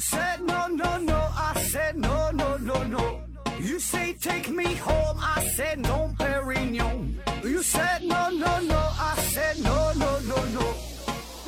[0.00, 3.20] said no no no, I said no no no no.
[3.60, 7.16] You say take me home, I said no, Perignon.
[7.44, 10.74] You said no no no, I said no no no no,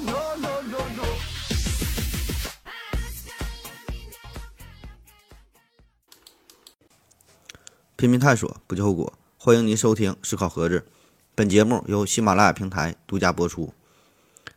[0.05, 1.05] no no no no.
[7.97, 9.13] 拼命探索，不计后果。
[9.39, 10.81] 欢迎您收听《思考盒子》，
[11.35, 13.73] 本节目由喜马拉雅平台独家播出。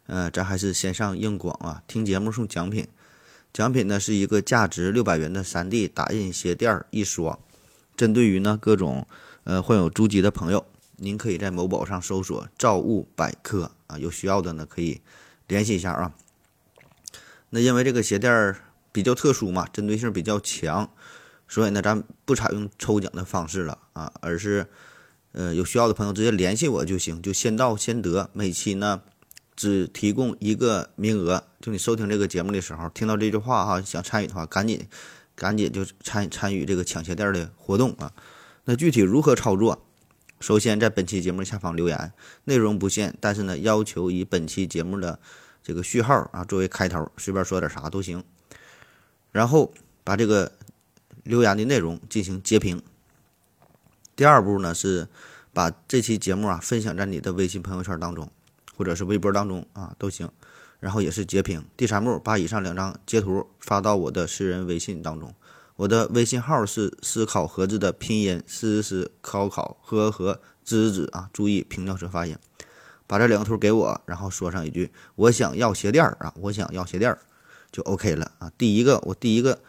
[0.08, 2.88] 呃，咱还是先上硬广啊，听节目送奖品。
[3.56, 7.40] 奖品呢是一个价值六百元的 3D 打印鞋垫儿一双。
[7.96, 9.08] 针对于呢各种
[9.46, 10.66] 呃患有足疾的朋友，
[10.98, 15.00] 您可以在某宝上搜索“造物百科”啊，有需要的呢可以
[15.48, 16.14] 联系一下啊。
[17.52, 18.58] 那因为这个鞋垫儿
[18.92, 20.92] 比较特殊嘛，针对性比较强，
[21.48, 24.68] 所以呢咱不采用抽奖的方式了啊，而是
[25.32, 28.30] 呃有需要的朋友直接联系我就行，就先到先得。
[28.34, 29.02] 每期呢
[29.56, 34.88] 只提供一个名额，就你收听这个节目的时候听到这句话哈，想参与的话赶紧。
[35.38, 38.14] 赶紧就参参与这个抢鞋垫的活动啊！
[38.64, 39.86] 那具体如何操作？
[40.40, 42.14] 首先在本期节目下方留言，
[42.46, 45.20] 内容不限，但是呢要求以本期节目的
[45.62, 48.24] 这个序号啊作为开头，随便说点啥都行。
[49.34, 49.74] 然后
[50.06, 50.54] 把这个
[51.24, 52.82] 留言的内容进行截屏。
[54.16, 55.10] 第二步呢是
[55.52, 58.32] 把这期节目啊分享在你的微信朋友圈当中，
[58.76, 60.30] 或者是微博当中啊都行。
[60.82, 61.64] 然后也是截屏。
[61.76, 65.34] 第三步，把以上两张截图发到我的私人微信当中。
[65.78, 72.38] 我的微信号是思考盒子的拼音思思考考和和知子啊，注意平翘舌发音。
[73.08, 77.18] 把这两个图给我，然后说上一句我想要鞋垫儿啊，我想要鞋垫儿，
[77.72, 78.52] 就 OK 了啊。
[78.58, 79.60] 第一个，我第一个，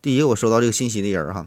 [0.00, 1.46] 第一个我收到这个信息的人哈，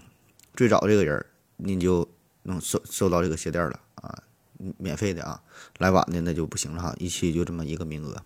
[0.55, 1.25] 最早这个人
[1.57, 2.07] 您就
[2.43, 3.79] 能收收到这个鞋垫了，
[4.77, 5.41] 免费的啊。
[5.77, 8.23] 来晚的那就不行了哈，一期就这么一个名额。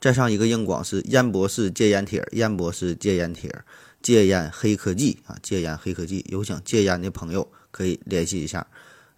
[0.00, 3.62] 再上一个硬广是燕博士戒烟帖，燕博士戒烟帖，
[4.02, 8.66] 戒烟黑科技啊，戒烟黑科技，有想戒烟的朋友可以联系一下，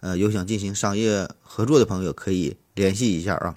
[0.01, 3.55] 呃，有想进行商业合作的朋友可以联系一下啊，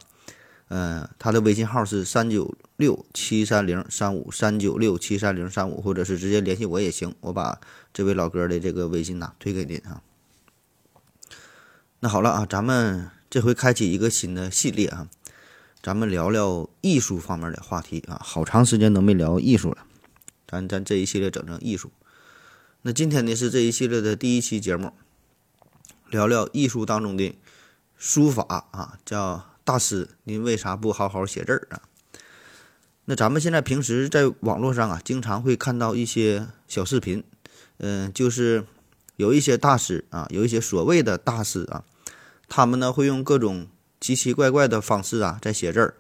[0.68, 7.60] 嗯，他的微信号是三九六七三零三五三九六七三零三五，或者是直接联系我也行，我把
[7.92, 10.00] 这位老哥的这个微信呐推给您啊。
[12.00, 15.08] 那好了啊，咱们这回开启一个新的系列啊。
[15.82, 19.78] 咱们聊聊艺术方面的话题啊，好长时间都没聊艺术了，
[20.46, 21.90] 咱咱这一系列整成艺术。
[22.82, 24.92] 那今天呢是这一系列的第一期节目，
[26.08, 27.36] 聊聊艺术当中的
[27.96, 31.82] 书法啊，叫大师，您为啥不好好写字儿啊？
[33.06, 37.24] 那咱们现在平时在网络上啊，经常会看到一些小视频，
[37.78, 38.64] 嗯，就是
[39.18, 41.84] 有一些大师啊，有一些所谓的大师啊，
[42.48, 43.68] 他们呢会用各种。
[44.00, 45.94] 奇奇怪怪的方式啊，在写字儿，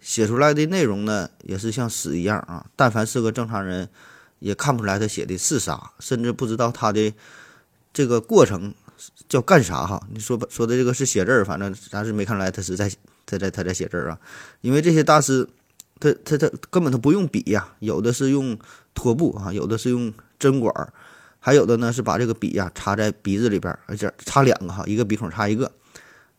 [0.00, 2.64] 写出来的内容呢，也是像屎一样啊。
[2.74, 3.90] 但凡是个正常人，
[4.38, 7.12] 也看不出来他写的是啥，甚至不知道他的
[7.92, 8.72] 这个过程
[9.28, 10.02] 叫干啥哈。
[10.10, 12.90] 你说说的这个是写字儿，反正咱是没看出来他是在
[13.26, 14.18] 在在他在写字儿啊。
[14.62, 15.46] 因为这些大师，
[16.00, 18.58] 他他他根本他不用笔呀，有的是用
[18.94, 20.90] 拖布啊，有的是用针管儿，
[21.44, 25.72] 还有的呢是把这个笔呀插在鼻子里边，而且插两个哈，一个鼻孔插一个。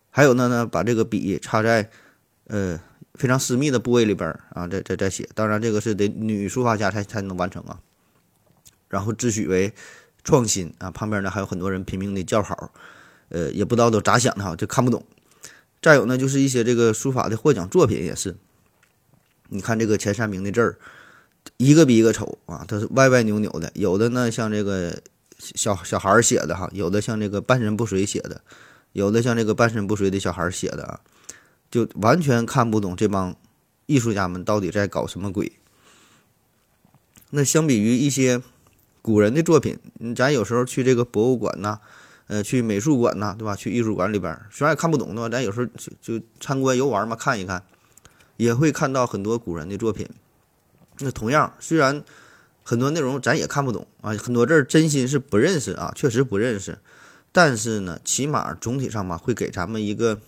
[0.09, 1.89] 还有呢呢，把这个笔插在，
[2.47, 2.79] 呃，
[3.15, 5.27] 非常私密的部位里边儿啊，再再再写。
[5.35, 7.81] 当然，这个是得女书法家才才能完成啊。
[8.87, 9.73] 然后自诩为
[10.23, 12.71] 创新啊，旁边呢还有很多人拼命的叫好，
[13.27, 15.03] 呃，也不知道都咋想的哈，就看不懂。
[15.81, 18.37] 再有呢，就是一些这个书法的获奖作品也是，
[19.49, 20.77] 你看这个前三名的字儿，
[21.57, 23.71] 一个比一个丑啊，它是歪歪扭扭的。
[23.75, 25.01] 有的呢像这个
[25.39, 28.41] 小小孩写的哈，有的像这个半身不遂写的。
[28.93, 30.99] 有的像这个半身不遂的小孩写的啊，
[31.71, 33.35] 就完全看不懂这帮
[33.87, 35.51] 艺术家们到底在搞什么鬼。
[37.31, 38.39] 那相比于一些
[39.01, 39.79] 古人的作品，
[40.15, 41.79] 咱有时候去这个博物馆呐，
[42.27, 43.55] 呃，去美术馆呐，对吧？
[43.55, 47.63] 去艺术馆里边，虽然也看不懂的话，咱有时候就就参观游玩嘛，看一看，
[48.37, 50.07] 也会看到很多古人的作品。
[50.99, 52.03] 那同样，虽然
[52.63, 56.79] 很多内容咱也看不懂啊，很多字真心是不认识啊，确实不认识。
[57.31, 60.21] 但是呢，起码总体上吧，会给咱们一个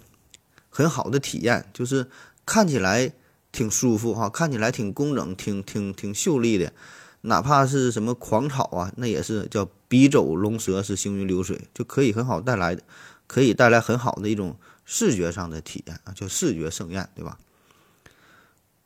[0.70, 2.08] 很好的体验，就是
[2.46, 3.14] 看起来
[3.52, 6.74] 挺舒服哈，看起来挺工整、挺挺挺秀丽的。
[7.22, 12.78] 哪怕是什么狂草啊，那也是叫笔走龙蛇，是行云流水，就可以很好带来，
[13.28, 17.38] 可以带来很好的一种视觉上的体验啊，叫视觉盛宴，对吧？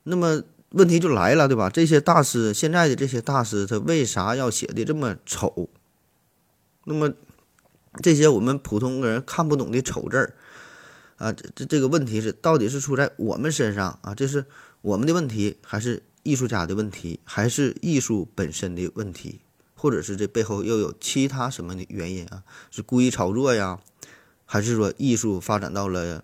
[0.03, 1.69] 那么问题就来了，对吧？
[1.69, 5.69] 这些大师，现在的这些大师，他为啥要写的这么丑？
[6.85, 7.13] 那么？
[8.03, 10.35] 这些我们普通人看不懂的丑字儿，
[11.17, 14.13] 啊，这这这个问题是到底是出在我们身上啊？
[14.13, 14.45] 这是
[14.81, 19.41] 我们的问题，还是艺术家的问题，还是艺术本身的问题，
[19.73, 22.43] 或者是这背后又有其他什么的原因啊？
[22.69, 23.79] 是故意炒作呀，
[24.45, 26.23] 还是说艺术发展到了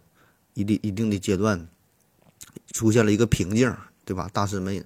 [0.54, 1.68] 一定一定的阶段，
[2.72, 3.76] 出现了一个瓶颈，
[4.06, 4.30] 对吧？
[4.32, 4.86] 大师们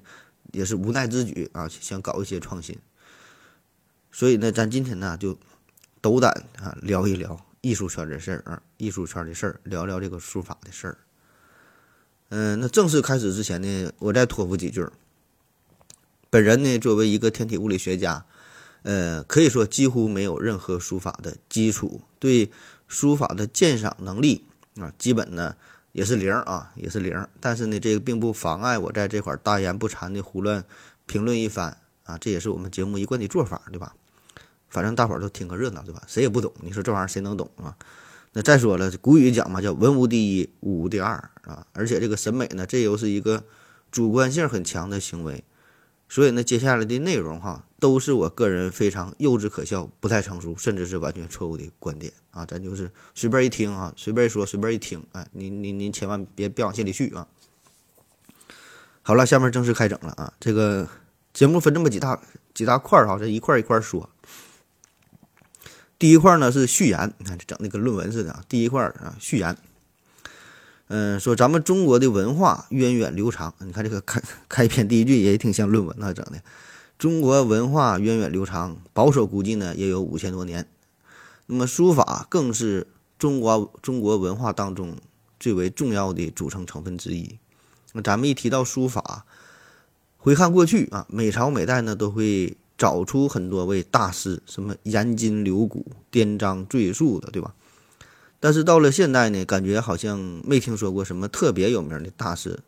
[0.51, 2.77] 也是无奈之举啊，想搞一些创新。
[4.11, 5.37] 所以呢，咱今天呢就
[6.01, 10.97] 斗胆啊聊一聊艺术圈的事儿啊，艺术圈的事儿，聊聊这个书法的事儿。
[12.29, 14.87] 嗯，那正式开始之前呢，我再托付几句。
[16.29, 18.25] 本人呢，作为一个天体物理学家，
[18.83, 22.51] 呃，可以说几乎没有任何书法的基础，对
[22.87, 24.45] 书法的鉴赏能力
[24.77, 25.55] 啊，基本呢
[25.91, 27.27] 也是零啊，也是零。
[27.39, 30.63] 但是呢，这个并不妨碍我在这块大言不惭的胡乱
[31.05, 33.93] 评论一番啊，这也是我们节目一贯的做法，对吧？
[34.69, 36.03] 反正大伙儿都听个热闹，对吧？
[36.07, 37.75] 谁也不懂，你说这玩意儿谁能懂啊？
[38.33, 41.13] 那再说了，古语讲嘛，叫文无第一，武无第二
[41.43, 41.65] 啊。
[41.73, 43.43] 而且这个审美呢，这又是一个
[43.91, 45.43] 主观性很强的行为。
[46.09, 52.43] 所以呢，接下来的内容哈，都是我个人非常幼稚可笑、不太成熟，甚至是完全错误的观点啊。
[52.45, 57.27] 咱就是随便一听啊，随便一说，随便一听，哎，您您您千万别别往心里去啊。
[59.03, 60.33] 好了，下面正式开整了啊。
[60.39, 60.89] 这个
[61.31, 62.19] 节目分这么几大
[62.55, 64.09] 几大块儿哈，这一块一块说。
[65.99, 68.43] 第一块呢是序言，你看这整的跟论文似的啊。
[68.49, 69.55] 第一块啊，序言，
[70.89, 73.53] 嗯，说咱们中国的文化源远流长。
[73.59, 76.41] 你看这个开开篇第一句也挺像论文啊，整的。
[76.97, 80.67] 中国文化源远流长，保守估计呢也有五千多年。
[81.45, 82.87] 那么书法更是
[83.17, 84.97] 中国中国文化当中
[85.39, 87.37] 最为重要的组成成分之一。
[87.93, 89.25] 那咱们一提到书法，
[90.17, 92.57] 回看过去啊，每朝每代呢都会。
[92.79, 97.53] 找出很多位大师，什么颜筋柳骨、颠章赘述的，对吧？
[98.39, 102.59] 但是到了现代呢，感觉好像没听说过什么特别有名的大师。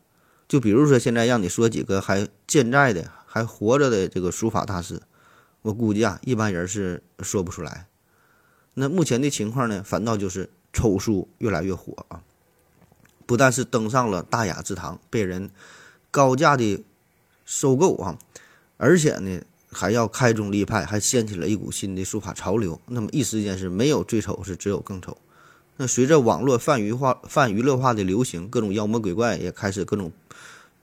[0.48, 5.00] 就比如说现在让你说几个还健在的、还活着的这个书法大师，
[5.62, 7.86] 我估计啊，一般人是说不出来。
[8.74, 12.22] 那目前的情况呢，反倒就是丑书越来越火啊，
[13.24, 15.50] 不但是登上了大雅之堂，被人
[16.10, 16.84] 高价的
[17.44, 18.18] 收购啊，
[18.76, 19.40] 而且呢。
[19.74, 22.78] 还要开宗立派，还掀起了一股新的书法潮流。
[22.88, 25.16] 那么一时间是没有最丑，是只有更丑。
[25.76, 30.12] 那随着网络泛娱化、泛娱乐化的流行，各种妖魔鬼怪也开始各种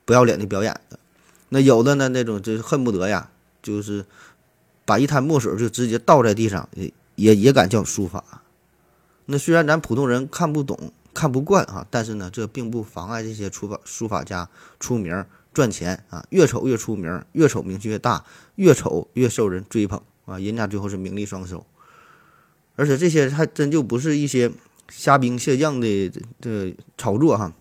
[0.06, 1.00] 不要脸的表演的。
[1.50, 3.32] 那有的呢，那种就是恨不得呀，
[3.62, 4.06] 就是
[4.86, 8.44] 把一滩墨水就直接倒在地上，也也也敢叫书法。
[9.26, 14.50] 那虽然咱普通人看不懂、看不惯啊，但是呢，这并不妨碍这些书法书法家
[14.80, 15.26] 出名。
[15.52, 18.24] 赚钱啊，越丑越出名，越丑名气越大，
[18.56, 21.66] 越丑越受人追捧啊，人家最后是名利双收。
[22.76, 24.52] 而且这些还真就不是一些
[24.90, 27.54] 虾兵蟹将的这这炒作哈。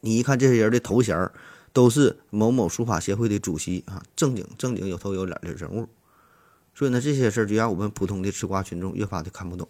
[0.00, 1.30] 你一看这些人的头衔，
[1.72, 5.88] 都是某某书法协会的主席啊，正经正经有头有脸的人物。
[6.74, 9.68] 所以呢，这些事儿就让我们普通的吃瓜群众越发的看不懂。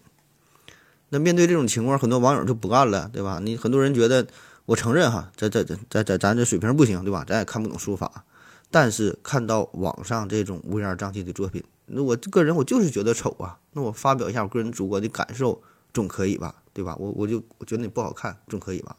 [1.08, 3.40] 那面对这种情况，很多网友就不干了，对吧？
[3.42, 4.26] 你很多人觉得。
[4.66, 7.22] 我承认哈，这这这这这咱这水平不行，对吧？
[7.28, 8.25] 咱也看不懂书法，
[8.70, 13.58] 但是看到网上这种乌烟瘴气的作品，那我个人我就是觉得丑啊。
[13.75, 16.62] 那我发表一下我个人主观的感受，总可以吧？
[16.75, 16.94] 对吧？
[16.99, 18.95] 我我就我觉得你不好看，总可以吧？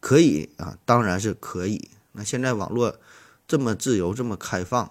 [0.00, 1.90] 可以啊，当然是可以。
[2.12, 2.98] 那现在网络
[3.46, 4.90] 这么自由，这么开放，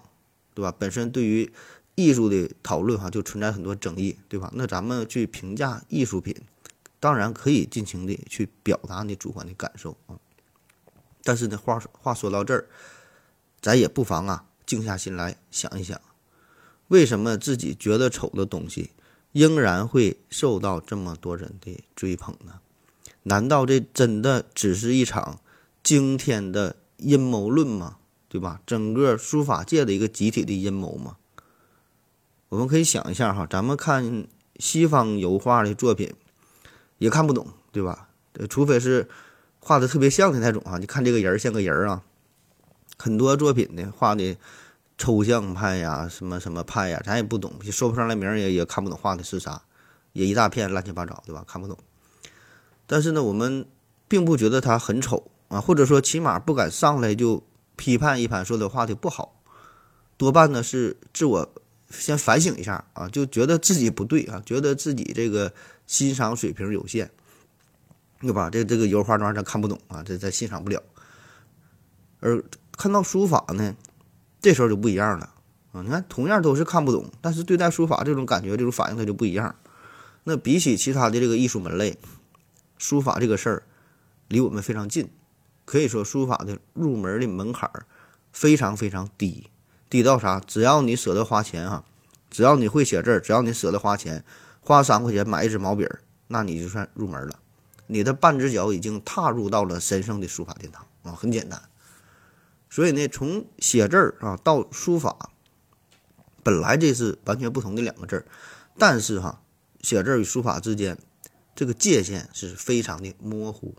[0.54, 0.72] 对吧？
[0.78, 1.50] 本身对于
[1.96, 4.52] 艺术的讨论哈，就存在很多争议，对吧？
[4.54, 6.36] 那咱们去评价艺术品。
[6.98, 10.18] 当然可以尽情的去表达你主观的感受啊，
[11.22, 12.66] 但是呢，话话说到这儿，
[13.60, 16.00] 咱也不妨啊，静下心来想一想，
[16.88, 18.90] 为什么自己觉得丑的东西，
[19.36, 22.60] 仍然会受到这么多人的追捧呢？
[23.24, 25.40] 难道这真的只是一场
[25.82, 27.98] 惊天的阴谋论吗？
[28.30, 28.62] 对吧？
[28.66, 31.18] 整个书法界的一个集体的阴谋吗？
[32.48, 34.26] 我们可以想一下哈，咱们看
[34.58, 36.14] 西方油画的作品。
[36.96, 38.08] 也看不懂，对吧？
[38.48, 39.06] 除非是
[39.58, 40.78] 画的特别像的那种啊。
[40.78, 42.02] 你看这个人像个人啊，
[42.96, 44.34] 很多作品呢画的
[44.98, 49.62] 抽象派呀，什么什么派呀，咱也不懂，也说不上来名儿，也也看不懂画的是啥，
[50.12, 51.44] 也一大片乱七八糟，对吧？
[51.46, 51.76] 看不懂。
[52.86, 53.66] 但是呢，我们
[54.08, 57.42] 并不觉得他很丑啊，或者说起码不敢上来就
[57.76, 59.40] 批判一番，说的画的不好，
[60.16, 61.54] 多半呢是自我
[61.90, 65.52] 先反省一下啊，就觉得自己不对啊，觉得自己这个。
[65.86, 67.08] 欣赏水平有限，
[68.18, 68.50] 对吧？
[68.50, 70.82] 这这个油画这玩意儿咱看不懂啊，这咱欣赏不了。
[72.18, 72.42] 而
[72.76, 73.72] 看到书法呢，
[74.46, 75.28] 这时候就不一样了
[75.72, 75.82] 啊！
[75.82, 79.56] 你看，同样都是看不懂，但是对待书法这种感觉、这种反应它就不一样。
[80.22, 81.98] 那比起其他的这个艺术门类，
[82.78, 83.64] 书法这个事儿
[84.28, 85.10] 离我们非常近，
[85.64, 87.86] 可以说书法的入门的门槛儿
[88.30, 89.50] 非常非常低，
[89.90, 90.38] 低到啥？
[90.38, 91.84] 只要你舍得花钱哈，
[92.30, 94.22] 只要你会写字儿，只要你舍得花钱，
[94.60, 95.98] 花三块钱买一支毛笔儿，
[96.28, 97.40] 那你就算入门了，
[97.88, 101.60] 你的半只脚已经踏入到了神圣的书法殿堂啊，很简单。
[102.68, 105.30] 所以呢，从写字儿啊到书法，
[106.42, 108.26] 本来这是完全不同的两个字儿，
[108.78, 109.42] 但是哈，
[109.80, 110.98] 写字儿与书法之间
[111.54, 113.74] 这个界限是非常的模糊。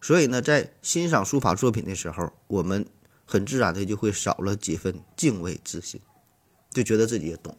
[0.00, 2.86] 所以呢，在欣赏书法作品的时候，我们
[3.26, 6.00] 很自然的就会少了几分敬畏之心，
[6.70, 7.56] 就觉得自己也懂，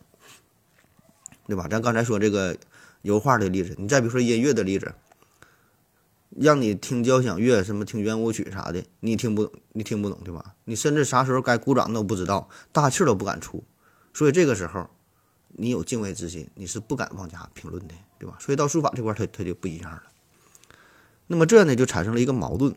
[1.48, 1.68] 对吧？
[1.68, 2.58] 咱刚才说这个
[3.02, 4.94] 油画的例子，你再比如说音乐的例子，
[6.38, 10.56] 让你听交响乐，什么听圆舞曲啥的，你听不，你听不懂，对吧？
[10.66, 13.64] 你甚至啥时候该鼓掌都不知道，大气都不敢出。
[14.14, 14.90] 所以这个时候，
[15.50, 18.38] 你有敬畏之心，你是不敢妄加评论的，对吧？
[18.40, 20.04] 所以到书法这块，它它就不一样了。
[21.28, 22.76] 那么这呢，就产生了一个矛盾，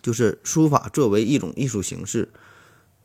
[0.00, 2.30] 就是书法作为一种艺术形式，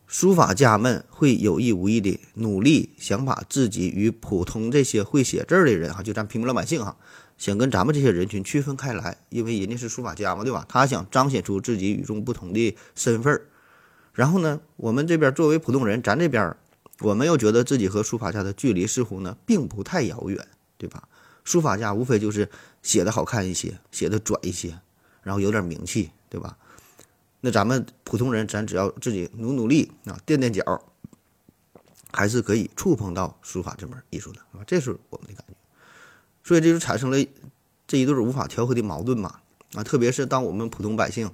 [0.07, 6.97] 书法家们会有意无意的努力，想把自己与普通这些会写字儿的人哈，就咱平民老百姓哈，
[7.37, 10.65] 想跟咱们这些人群区分开来，因为人家是书法家嘛，对吧？
[10.67, 13.45] 他想彰显出自己与众不同的身份儿。
[14.13, 16.55] 然后呢，我们这边作为普通人，咱这边
[17.01, 20.47] 我们又觉得自己和书法家的距离似乎呢并不太遥远，
[20.79, 21.07] 对吧？
[21.43, 22.49] 书法家无非就是
[22.81, 24.79] 写的好看一些，写的拽一些，
[25.21, 26.57] 然后有点名气，对吧？
[27.41, 30.83] 那咱们普通人，咱只要自己努努力啊，垫垫脚，
[32.11, 35.53] 还是可以触碰到书法这门艺术的，啊，这是我们的感觉。
[36.47, 37.17] 所以这就产生了
[37.85, 39.41] 这一对无法调和的矛盾嘛，
[39.73, 41.29] 啊，特别是当我们普通百姓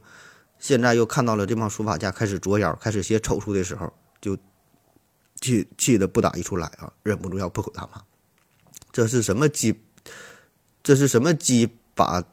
[0.58, 4.36] 现在又看到了这帮书法家开始作妖、开始写丑书的时候，就
[5.40, 8.02] 气气得不打一处来啊，忍不住要破口大骂，
[8.92, 9.80] 这是什么鸡？
[10.82, 12.24] 这是什么鸡把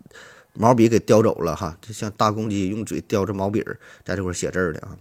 [0.55, 1.77] 毛笔给叼走了哈？
[1.83, 4.97] 就像大公鸡用嘴叼着毛笔儿在这块写字儿的啊。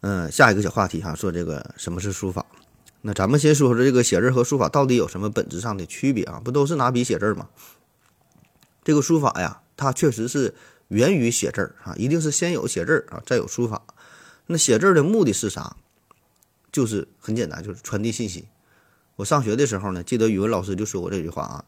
[0.00, 2.44] 嗯，下一个小话题哈，说这个什么是书法？
[3.06, 6.40] 那咱们先说说这个写字和书法到底有什么本质上的区别啊？
[6.42, 7.50] 不都是拿笔写字吗？
[8.82, 10.54] 这个书法呀，它确实是
[10.88, 13.82] 源于写字儿啊，一定是先有写字儿啊，再有书法。
[14.46, 15.76] 那写字的目的是啥？
[16.72, 18.46] 就是很简单，就是传递信息。
[19.16, 21.64] 我上学的时候呢，记得语文老师就说过这句话啊：“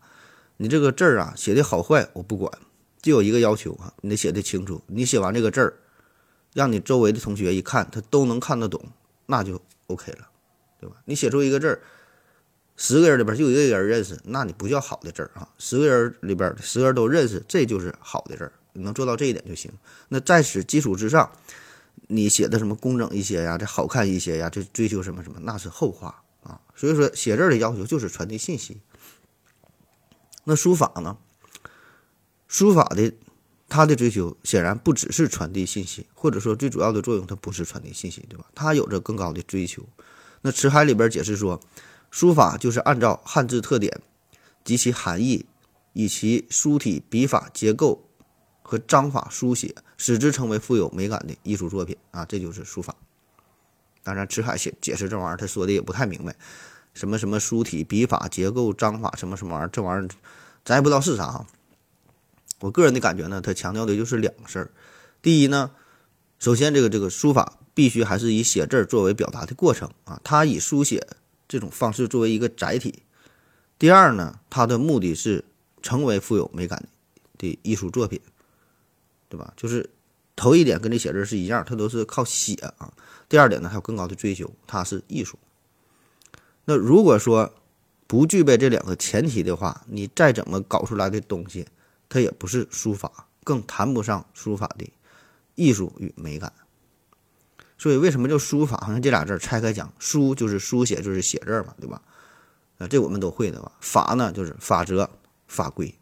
[0.57, 2.51] 你这个字儿啊，写的好坏我不管，
[3.03, 4.83] 就有一个要求啊，你得写的清楚。
[4.87, 5.75] 你写完这个字儿，
[6.55, 8.83] 让你周围的同学一看，他都能看得懂，
[9.27, 10.29] 那就 OK 了，
[10.81, 10.97] 对吧？
[11.05, 11.81] 你写出一个字儿，
[12.77, 15.49] 十个人里边就一个人认识，那你不叫好的字儿啊。
[15.59, 18.53] 十个人里边十个人都认识，这就是好的字儿。
[18.73, 19.73] 你能做到这一点就行。
[20.09, 21.31] 那在此基础之上，
[22.09, 28.81] 你写的什么工整一些呀，这好看一些呀，这追求什么什么，那是后话。”啊，所以说写字的要求就是传递信息。
[30.45, 31.17] 那书法呢？
[32.47, 33.13] 书法的
[33.69, 38.47] 它的追求显然不只是传递信息，或者说最主要的作用它不是传递信息，对吧？
[38.55, 39.83] 它有着更高的追求。
[40.43, 41.61] 那辞海里边解释说，
[42.11, 44.01] 书法就是按照汉字特点
[44.65, 45.47] 及其含义，
[45.93, 48.09] 以其书体笔法结构
[48.63, 52.95] 和章法书写，使之成为富有美感的艺术作品啊，这就是书法。
[54.03, 56.37] 当然，池海解解释这玩意儿，他说的也不太明白，
[56.95, 60.09] 什么什么书体、笔法、结构、章法，什么什么玩意儿，这玩意儿
[60.65, 61.45] 咱也不知道是啥。
[62.61, 64.71] 我个人的感觉呢，他强调的就是两个事儿。
[65.21, 65.73] 第一呢，
[66.39, 71.07] 首先这个这个书法必须还是以写字作为表达的过程啊，它以书写
[71.49, 73.03] 这种方式作为一个载体。
[73.79, 75.45] 第二呢，它的目的是
[75.83, 76.89] 成为富有美感
[77.39, 78.21] 的艺术作品，
[79.29, 79.53] 对吧？
[79.57, 79.89] 就是
[80.35, 82.93] 头一点跟这写字是一样，它都是靠写啊。
[83.29, 85.39] 第二点呢，还有更高的追求，它是艺术。
[86.65, 87.53] 那如果说
[88.07, 91.67] 不具备这两个前提的话，你再怎么搞出来的东西，
[92.09, 94.89] 它也不是书法，更谈不上书法的
[95.57, 96.53] 艺术与美感。
[97.77, 98.77] 所以为什么叫书法？
[98.77, 102.01] 好像这俩字拆开讲，书就是书写，就是写字嘛，对吧？
[102.79, 103.73] 啊，这我们都会的吧？
[103.81, 105.11] 法呢，就是法则、
[105.49, 105.93] 法规，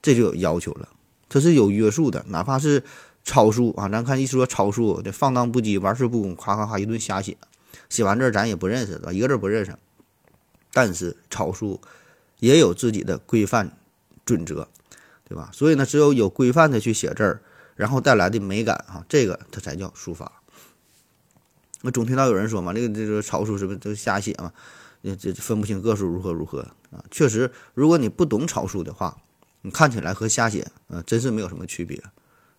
[0.00, 0.88] 这就有要求了，
[1.28, 2.82] 它是有约束的，哪怕是。
[3.24, 7.38] 抄书啊，咱看一说抄书，这放荡不羁、玩世不恭，夸夸夸一顿瞎写，
[7.88, 9.12] 写完字咱也不认识，对吧？
[9.12, 9.72] 一个字不认识。
[10.72, 11.80] 但是抄书
[12.40, 13.78] 也有自己的规范
[14.24, 14.66] 准则，
[15.28, 15.50] 对吧？
[15.52, 17.40] 所以呢，只有有规范的去写字儿，
[17.82, 20.40] 然后带来的美感啊，这个它才叫书法。
[21.80, 24.52] 那总听到有人说嘛，这个这个草书是不是都瞎写嘛？
[25.02, 26.60] 这这分不清个数如何如何
[26.92, 27.04] 啊？
[27.10, 29.18] 确实，如果你不懂草书的话，
[29.62, 32.00] 你看起来和瞎写，呃，真是没有什么区别，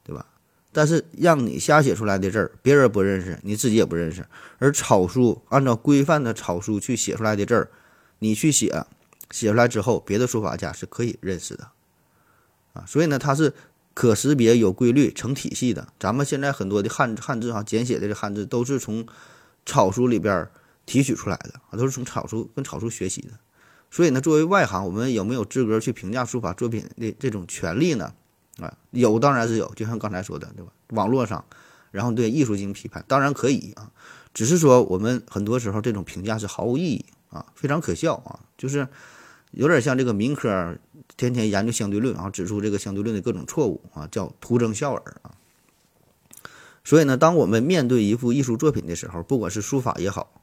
[0.03, 0.25] 对吧？
[0.73, 4.25] 但是让你瞎写出来的字儿，别人不认识，你自己也不认识。
[4.57, 7.71] 而草书按照规范的草书去写出来的字儿，
[8.19, 8.85] 你去写，
[9.31, 11.69] 写出来之后，别的书法家是可以认识的，
[12.73, 13.53] 啊，所以呢，它是
[13.93, 15.87] 可识别、有规律、成体系的。
[15.99, 19.05] 咱们现在很多的汉汉字哈，简写的这汉字都是从
[19.65, 20.49] 草书里边
[20.85, 23.29] 提取出来的啊，都是从草书跟草书学习的。
[23.91, 28.13] 所以呢，作为外行，我们有没有资格去评价书法作品的这种权利呢？
[28.59, 29.71] 啊，有，当然是有。
[29.75, 30.71] 就像刚才说的，对吧？
[30.89, 31.45] 网络上，
[31.91, 33.91] 然后对艺术进行批判，当然可以啊。
[34.33, 38.87] 只是说，我们很多时候这种评价是毫无意义啊，非常可笑啊，就是
[39.51, 40.75] 有点像这个民科
[41.17, 45.31] 天天研究相对论，然后指出这个相对论的各种错误啊，叫徒增笑耳啊。
[46.83, 50.41] 所以呢，当我们面对一幅艺术作品的时候，不管是书法也好，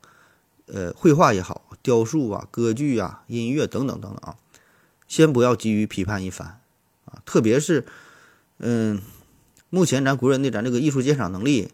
[0.67, 4.37] 呃，绘画也好，雕塑啊、歌剧啊、音乐等等等等啊，
[5.07, 6.61] 先不要急于批判一番
[7.05, 7.85] 啊，特别是，
[8.59, 9.01] 嗯，
[9.69, 11.71] 目前咱国人的咱这个艺术鉴赏能力。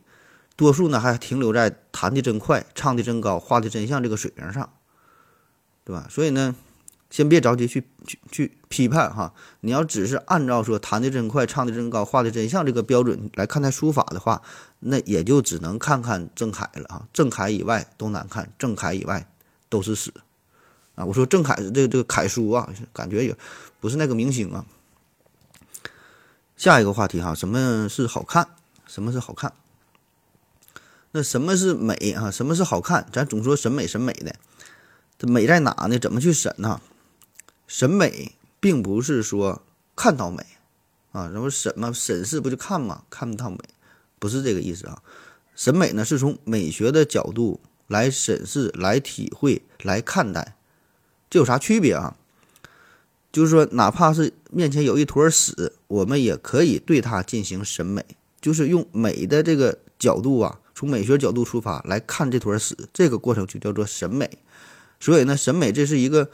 [0.58, 4.72] 多数呢还停留在弹的真快、唱的真高、画的真像这个水平上，
[5.84, 6.06] 对吧？
[6.08, 6.56] 所以呢，
[7.10, 9.32] 先别着急去去去批判哈。
[9.60, 14.42] 你要只是按照说弹的真快、唱的真高、画的真像这个标准来看待书法的话，
[14.80, 17.08] 那也就只能看看郑恺了啊。
[17.12, 19.28] 郑恺以外都难看，郑恺以外
[19.68, 20.12] 都是屎
[20.94, 21.04] 啊！
[21.04, 23.36] 我说郑恺这个这个楷书啊，感觉也
[23.80, 24.64] 不是那个明星啊。
[26.56, 28.48] 下一个话题哈，什么是好看？
[28.86, 29.52] 什么是好看？
[31.12, 32.30] 那什么是美啊？
[32.30, 33.06] 什么是好看？
[33.12, 34.34] 咱总说审美，审美的，
[35.18, 35.98] 这美在哪呢？
[35.98, 36.80] 怎么去审呢？
[37.66, 39.62] 审美并不是说
[39.94, 40.44] 看到美
[41.12, 43.04] 啊，然后审嘛，审视不就看嘛？
[43.11, 43.58] 看不到美，
[44.18, 45.02] 不是这个意思啊。
[45.54, 50.56] 审美呢，是从美学的角度来审视、来体会、来看待，
[51.30, 52.16] 这有啥区别啊？
[53.32, 58.04] 就是说，哪怕是面前有一坨屎，我们也可以对它进行审美，
[58.40, 60.61] 就是用美的这个角度啊。
[60.75, 64.38] 从美学角度出发来看这坨屎，这个过程就叫做审美。
[65.00, 66.30] 所以呢，审美这是一个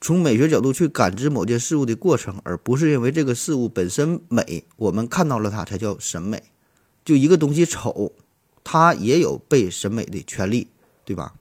[0.00, 6.42] 从美学角度去感知某件事物的过程，而不是因为这个事物本身美，我们看到了它才叫审美。
[7.04, 8.12] 就一个东西丑，
[8.62, 10.68] 它也有被审美的权利，
[11.04, 11.34] 对吧？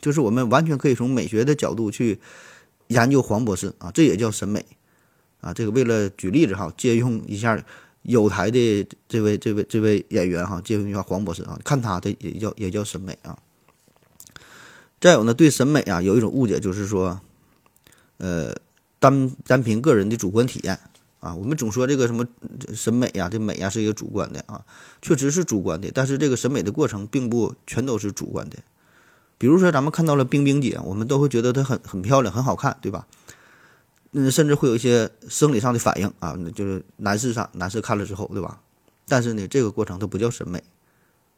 [0.00, 2.20] 就是我们完全可以从美学的角度去
[2.88, 4.64] 研究黄博士啊，这也叫审美
[5.40, 5.52] 啊。
[5.52, 7.64] 这个为了举例子哈，借用一下。
[8.06, 13.38] 有台的这位这位这位演员哈，借用一下，黄博士啊，看他的也叫也叫审美啊。
[15.00, 17.18] 再有呢，对审美啊有一种误解，就是说，
[18.18, 18.54] 呃，
[18.98, 20.78] 单单凭个人的主观体验
[21.20, 22.26] 啊，我们总说这个什么
[22.74, 24.64] 审美呀，这美呀是一个主观的啊，
[25.02, 28.58] 确实是主观的，但是这个审美的过程并不全都是主观的。
[29.36, 33.06] 比如说，咱们看到了冰冰姐，我们都会觉得她很很漂亮，很好看，对吧？
[34.12, 38.60] 嗯，甚至会有一些生理上的反应啊，就是男士上男士看了之后，对吧？
[39.08, 40.62] 但是呢，这个过程它不叫审美，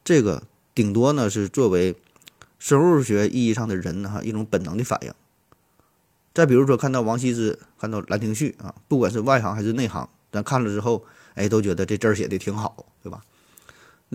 [0.04, 0.42] 这个
[0.74, 1.96] 顶多呢是作为
[2.58, 5.12] 生物学意义上的人哈一种本能的反应。
[6.36, 13.22] 再比如说，看到王羲之，看到《兰亭序》啊，不管是外行还是内行，咱看了之后，哎，都觉得这字儿写的挺好，对吧？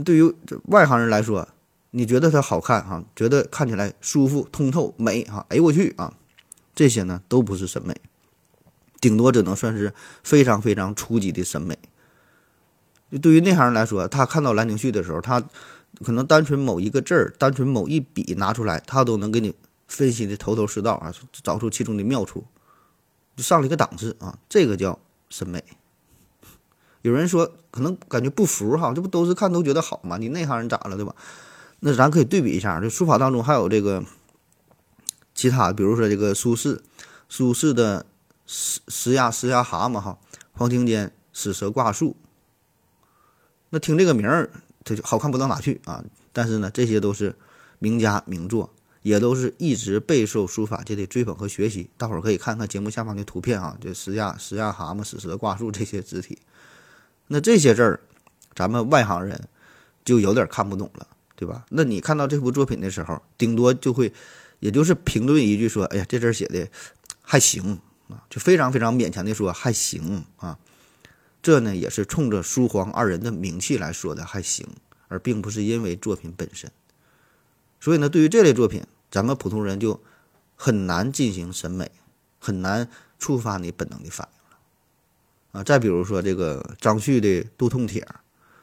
[0.05, 1.47] 对于外行人来说，
[1.89, 6.13] 你觉得它好看哈，觉得看起来舒服、通透、美哈，哎我去啊，
[6.75, 7.95] 这些呢都不是审美。
[8.99, 11.75] 顶多只能算是非常非常初级的审美。
[13.19, 15.41] 对于内行人来说，他看到《兰亭序》的时候，他
[16.05, 19.55] 可能单纯某一个字儿、单纯某一笔拿出来，他都能给你
[19.91, 22.45] 分析的头头是道啊，找出其中的妙处，
[23.35, 24.39] 就上了一个档次啊。
[24.49, 24.97] 这个叫
[25.29, 25.63] 审美。
[27.03, 30.17] 有人说可能感觉不服哈，这不都是看都觉得好吗？
[30.17, 31.15] 你内行人咋了，对吧？
[31.81, 34.03] 那咱可以对比一下，这书法当中还有这个
[35.35, 36.79] 其他，比如说这个苏轼，
[37.29, 38.07] 苏轼的。
[38.53, 40.17] 石石压石压蛤蟆哈，
[40.51, 42.17] 黄庭坚死蛇挂树。
[43.69, 44.51] 那听这个名儿，
[44.83, 46.03] 它就好看不到哪去啊！
[46.33, 47.33] 但是呢，这些都是
[47.79, 51.89] 名家名作，也都是一直备受书法界的追捧和学习。
[51.97, 56.37] 大伙儿可以看看节目下方的图片啊，就石压石压蛤蟆、死蛇挂树这些字体。
[57.27, 57.99] 那这些字儿，
[58.55, 59.47] 咱们外行人
[60.03, 61.65] 就有点看不懂了，对吧？
[61.69, 64.11] 那你看到这部作品的时候，顶多就会，
[64.59, 66.67] 也就是评论一句说：“哎呀，这字写的
[67.21, 67.79] 还行。”
[68.11, 70.59] 啊，就非常非常勉强的说还行啊，
[71.41, 74.67] 这呢也是冲着书皇二人的名气来说的还行，
[75.07, 76.69] 而并不是因为作品本身。
[77.81, 79.99] 所以呢，对于这类作品，咱们普通人就
[80.55, 81.91] 很难进行审美，
[82.39, 82.87] 很难
[83.19, 85.59] 触发你本能的反应了。
[85.59, 88.01] 啊，再比如说这个张旭的《肚痛帖》，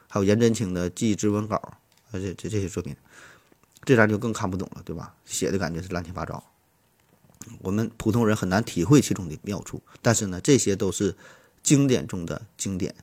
[0.07, 1.73] 还有颜真卿的《祭知文稿》，啊，
[2.13, 2.95] 这这这些作品，
[3.83, 5.13] 这咱就更看不懂了，对吧？
[5.25, 6.43] 写的感觉是乱七八糟。
[7.59, 11.15] 我们普通人很难体会其中的妙处，但是呢，这些都是
[11.61, 12.95] 经典中的经典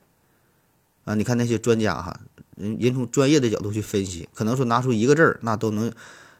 [1.05, 1.15] 啊！
[1.15, 2.19] 你看那些专家哈，
[2.57, 5.91] 人人从专业的角度去分析，可能说拿出一个字儿，那都能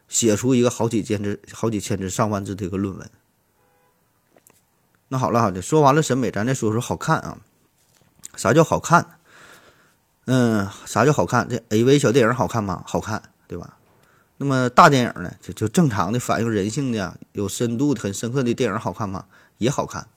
[0.08, 3.10] 写出一个好几千字、好几千字、上万字的一个论文。
[5.08, 7.38] 那好了，好的，说完了审美，咱再说说好看啊。
[8.36, 9.18] 啥叫好看？
[10.26, 11.48] 嗯，啥叫好看？
[11.48, 12.84] 这 AV 小电影好看吗？
[12.86, 13.78] 好看，对吧？
[14.36, 15.34] 那么大电影呢？
[15.40, 19.24] 就就正常的反映人性的、有深度的、很深刻的电影好看吗？
[19.56, 20.08] 也好看。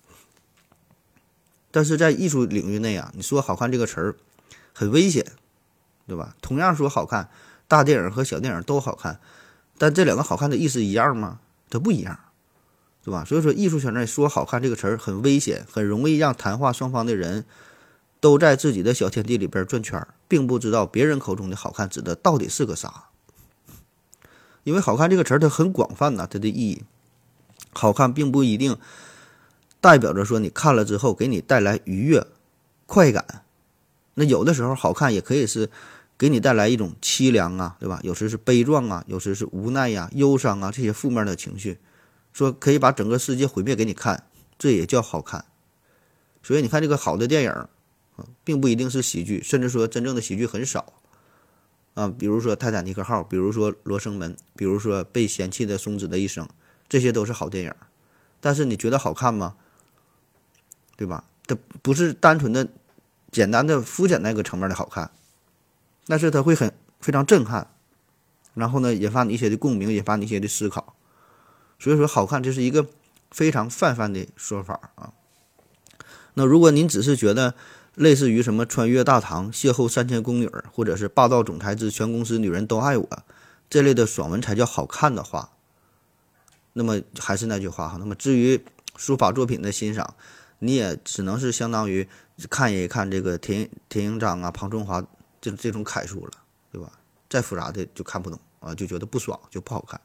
[1.71, 4.15] 但是在艺术领域内啊，你说好看这个词儿
[4.73, 5.25] 很危险，
[6.11, 6.35] 对吧？
[6.41, 7.29] 同样说好看，
[7.69, 9.21] 大电影和小电影都好看，
[9.77, 11.39] 但这两个好看的意思一样吗？
[11.69, 12.19] 它不一样，
[13.01, 13.23] 对吧？
[13.23, 17.45] 所以说艺术圈内说好看这个词儿很危险，很容易让谈话双方的人
[18.19, 23.05] 都在自己的小天地里边转圈，并不知道别人口中的好看指的到底是个啥。
[24.65, 26.83] 因为好看这个词儿它很广泛呐，它的意义，
[27.71, 28.77] 好看并不一定。
[29.79, 32.27] 代表着说，你看了之后给你带来愉悦、
[32.85, 33.45] 快感。
[34.15, 35.69] 那有的时候好看也可以是
[36.21, 37.99] 给你带来一种凄凉啊，对吧？
[38.03, 41.79] 有时是悲壮啊，有时是无奈呀、忧伤啊这些负面的情绪。
[42.31, 44.27] 说可以把整个世界毁灭给你看，
[44.59, 45.45] 这也叫好看。
[46.43, 47.67] 所以你看这个好的电影啊，
[48.43, 50.93] 并不一定是喜剧，甚至说真正的喜剧很少
[51.95, 52.07] 啊。
[52.07, 56.45] 比如说《泰坦尼克号》，比如说《罗生门》，比如说《被嫌弃的松子的一生》，
[56.87, 57.73] 这些都是好电影。
[58.39, 59.55] 但是你觉得好看吗？
[60.95, 61.23] 对吧？
[61.47, 62.67] 它不是单纯的、
[63.31, 65.09] 简单的、肤浅那个层面的好看，
[66.11, 67.69] 但是它会很非常震撼，
[68.53, 70.93] 然后呢，引发你一些的共鸣，引发你一些的思考。
[71.79, 72.85] 所以说，好看这是一个
[73.31, 75.13] 非常泛泛的说法啊。
[76.33, 77.55] 那如果您只是觉得
[77.95, 83.09] 类似于什么穿越大唐、邂逅三千宫女，或者是霸道总裁之全公司女人都爱我
[83.69, 85.51] 这类的爽文才叫好看的话，
[86.73, 87.95] 那么还是那句话哈。
[87.97, 88.61] 那么至于
[88.97, 90.13] 书法作品的欣赏，
[90.59, 92.09] 你也只能是相当于
[92.49, 95.01] 看一看这个田田营章啊、庞春华
[95.41, 96.31] 这这种楷书了，
[96.71, 96.91] 对吧？
[97.29, 99.99] 再复杂的就看不懂啊，就觉得不爽，就不好看。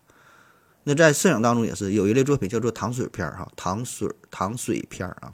[0.84, 5.32] 那在摄影当中也是有一类作品叫做糖水片儿哈，糖水糖水片儿啊，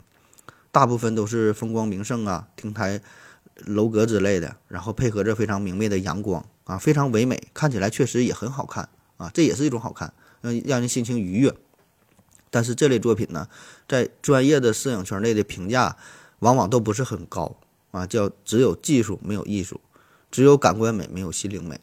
[0.71, 2.99] 大部分都是风光名胜啊、亭台
[3.65, 10.11] 楼阁之类的，然后配合着非常明媚的阳光啊，非常唯美，看起来确实也很好看啊，这也是一种好看，
[10.41, 11.53] 让，让人心情愉悦。
[12.49, 13.47] 但是这类作品呢，
[13.87, 15.95] 在专业的摄影圈内的评价
[16.39, 17.55] 往往都不是很高
[17.91, 19.79] 啊，叫只有技术没有艺术，
[20.33, 21.79] 只有感官美没有心灵美。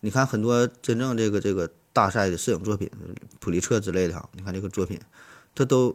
[0.00, 2.90] 你看很多真正这个这个大赛的摄影作品，
[3.38, 4.98] 普利策之类的哈，你看这个作品，
[5.54, 5.94] 它都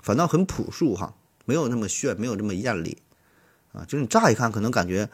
[0.00, 2.96] 反倒很朴素哈，没有那么炫，没有这么艳丽
[3.72, 5.06] 啊，就是你乍一看可能感觉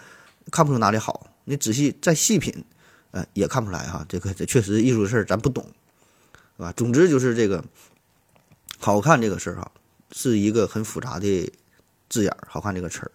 [0.53, 2.65] 看不出哪里好，你仔细再细品，
[3.11, 4.07] 呃，也看不出来哈。
[4.09, 5.67] 这个这确实艺术的事儿咱不懂，
[6.57, 6.73] 是吧？
[6.77, 7.65] 总之就是这个。
[8.79, 9.71] 好看这个事儿哈，
[10.11, 11.53] 是一个很复杂的
[12.09, 12.49] 字眼儿。
[12.51, 13.13] 好看这个词儿，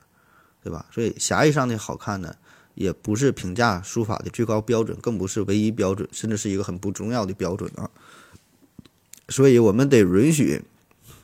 [0.63, 0.85] 对吧？
[0.93, 2.33] 所以狭义上的好看呢，
[2.77, 7.89] 也不是评价书法的最高标准，更不是唯一标准，甚至是一个很不重要的标准啊。
[9.29, 10.61] 所以我们得允许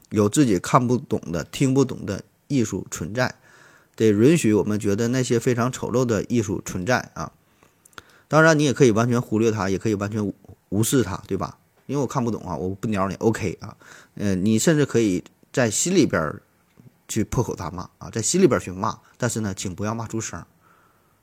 [0.10, 3.36] 有自己看不懂的、听不懂的艺术存在，
[3.96, 7.32] 得允许我们觉得那些非常丑陋的艺术存在啊。
[8.28, 10.34] 当然，你也可以完全忽略它，也可以完全
[10.70, 11.60] 无视它，对吧？
[11.86, 13.78] 因为我看不懂啊，我不鸟你，OK 啊，
[14.16, 16.34] 嗯，你甚至可以在心里边
[17.08, 20.44] 去破口大骂啊，在心里边去骂，但是呢，请不要骂出声，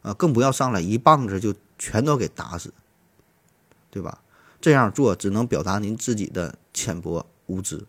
[0.03, 2.73] 啊，更不要上来一棒子就全都给打死，
[3.91, 4.23] 对吧？
[4.61, 7.85] 这样做只能表达您自己的浅薄无知，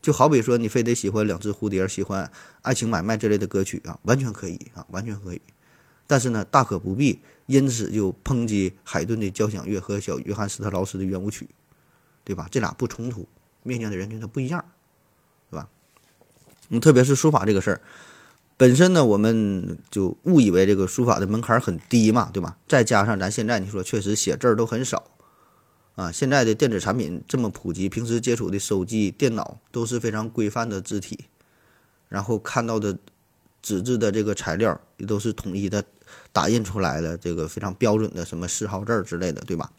[0.00, 2.30] 就好比说你非得喜欢两只蝴蝶，喜欢
[2.62, 5.40] 爱情买卖这类的歌曲啊，完全可以啊，完全可以，
[6.06, 11.48] 但是呢，大可不必因此就抨击海顿的交响乐和小约翰斯特劳斯的圆舞曲。
[12.24, 12.46] 对吧？
[12.52, 13.26] 这俩不冲突，
[13.64, 14.64] 面向的人群它不一样，
[15.50, 15.68] 对吧？
[16.68, 17.80] 嗯，特别是书法这个事儿，
[18.56, 22.56] 本身呢，我们就误以为这个书法的门槛很低嘛，对吧？
[22.68, 25.04] 再加上咱现在你说确实写字儿都很少
[25.96, 31.26] 啊，现在的电子产品这么普及，平时接触的手机、电脑都是非常规范的字体，
[32.08, 32.96] 然后看到的
[33.60, 35.84] 纸质的这个材料也都是统一的
[36.32, 39.72] 打印出来的，这个非常标准的什么四号字儿之类的，对吧？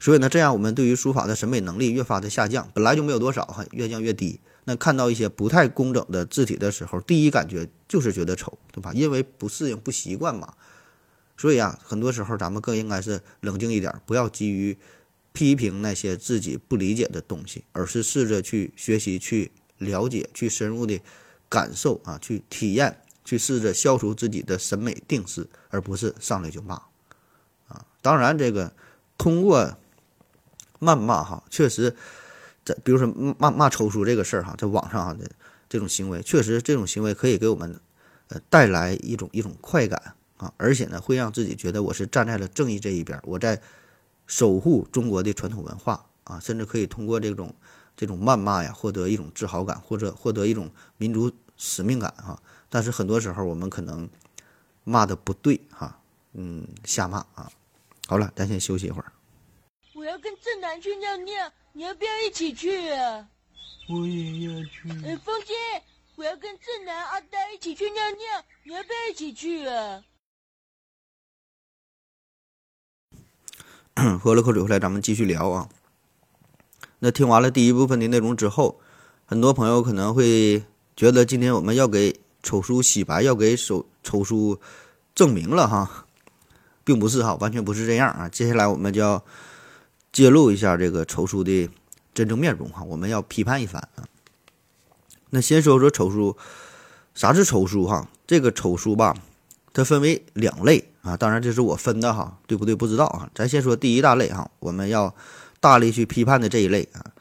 [0.00, 4.40] 所以呢，这样我们对于书法的审美能力越发的下降，本来就没有多少哈，越降越低。
[4.64, 8.92] 那看到一些不太工整的字体的时候，第一感觉就是觉得丑，对吧？
[8.94, 10.54] 因为不适应、不习惯嘛。
[11.36, 14.76] 所以啊，很多时候咱们更应该是冷静一点，不要急于
[15.32, 21.00] 批评那些自己不理解的东西，而是试着去学习、去了解、去深入的
[21.48, 26.74] 感受啊，去体验，去试着消除自己的审美定式，而不是上来就骂
[27.68, 27.84] 啊。
[28.00, 28.72] 当然，这个
[29.18, 29.76] 通过。
[30.80, 31.96] 谩骂哈，确实，
[32.64, 33.06] 在比如说
[33.38, 35.30] 骂骂抽书这个事儿哈，在网上的
[35.68, 37.78] 这种行为，确实这种行为可以给我们
[38.28, 43.60] 呃带来一种一种快感啊，而且呢，会让自己觉得我是站在了正义这一边，我在
[44.26, 47.54] 守护中国的传统文化啊，甚至可以通过这种
[47.96, 52.40] 这种谩骂呀，获得一种自豪感，或者获得一种民族使命感哈。
[52.70, 54.08] 但是很多时候，我们可能
[54.82, 56.00] 骂的不对哈，
[56.32, 57.50] 嗯，瞎骂啊。
[58.06, 59.12] 好了，咱先休息一会儿。
[59.94, 63.26] 我要跟正南去尿尿，你要不要一起去啊？
[63.88, 64.88] 我也要去。
[65.04, 65.52] 呃，风姐，
[66.14, 70.04] 我要跟正南、阿呆一起去尿尿，你要不要一起去啊？
[74.22, 75.68] 喝了口水回来，咱们继续聊啊。
[77.00, 78.80] 那听完了第一部分的内容之后，
[79.26, 80.62] 很多朋友可能会
[80.96, 84.60] 觉得今天我们要给丑叔洗白，要给丑丑叔
[85.12, 86.06] 证明了哈，
[86.84, 88.28] 并不是哈，完全不是这样啊。
[88.28, 89.24] 接下来我们就要
[90.14, 91.68] 揭露一下这个丑叔的
[92.14, 94.06] 真正面容哈，我们要批判一番啊。
[95.30, 96.36] 那先说说丑叔，
[97.14, 98.08] 啥是丑叔哈？
[98.24, 99.16] 这个丑叔吧，
[99.72, 100.88] 它分为两类。
[101.02, 102.74] 啊，当然这是我分的哈，对不对？
[102.74, 103.28] 不知道啊。
[103.34, 105.14] 咱先说第一大类哈，我们要
[105.60, 107.12] 大力去批判的这一类啊。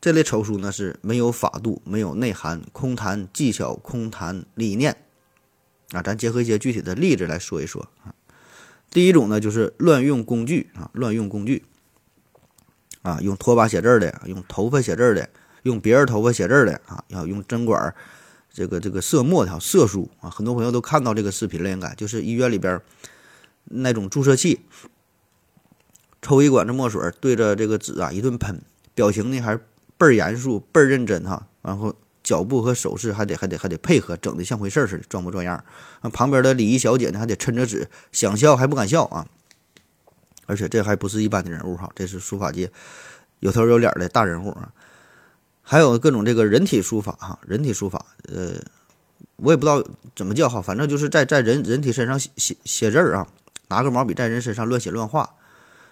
[0.00, 4.96] 这类丑书呢是没有法度、没有内涵、空谈技巧、空谈理念
[5.90, 6.00] 啊。
[6.00, 8.14] 咱结合一些具体的例子来说一说啊。
[8.90, 11.64] 第一种呢就是乱用工具啊，乱用工具
[13.08, 15.28] 啊，用拖把写字的，用头发写字的，
[15.62, 17.94] 用别人头发写字的啊，要用针管
[18.52, 20.28] 这个这个色墨条色书啊。
[20.28, 22.80] 很多朋友都看到这个视频了，应该就是医院里边。
[23.70, 24.60] 那种注射器，
[26.22, 28.62] 抽一管子墨水，对着这个纸啊一顿喷，
[28.94, 29.54] 表情呢还
[29.98, 31.46] 倍儿严肃、倍儿认真哈。
[31.60, 35.62] 然后脚步和手势还得还得还得配合，整的像回事似的，装模作样。
[36.00, 39.26] 啊，旁边的礼仪小姐呢还得抻着纸，想笑还不敢笑啊。
[40.48, 42.72] 而且这还不是一般的人物哈，这是书法界
[43.40, 44.72] 有头有脸的大人物啊。
[45.62, 48.54] 还有各种这个人体书法哈，人体书法，呃，
[49.36, 49.84] 我也不知道
[50.16, 53.28] 怎么叫哈，反正就是在在人人体身上写写写字儿啊。
[53.68, 55.28] 拿个毛笔在人身上乱写乱画，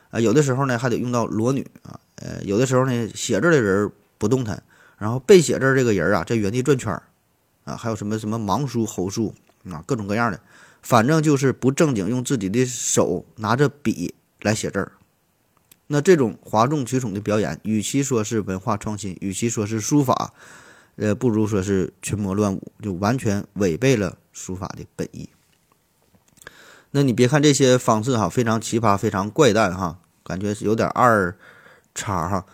[0.08, 4.62] 啊，有的时候呢还得用到裸女啊，呃，有的时候呢写字的人不动弹，
[4.96, 7.02] 然后被写字这个人啊在原地转圈儿，
[7.64, 9.34] 啊，还有什么什么盲书、猴书
[9.70, 10.40] 啊，各种各样的，
[10.80, 14.92] 反正就是不正经用自己的手拿着笔来写字儿。
[15.88, 20.34] 那这种哗众取宠的表演，与其说是文化创新，与其说是书法，
[20.96, 25.28] 呃，不如说是群魔乱舞，就完全违背了书法的本意。
[26.90, 31.36] 那你别看这些方式哈，非常奇葩，非常怪诞哈，感觉是有点二
[31.94, 32.46] 叉哈，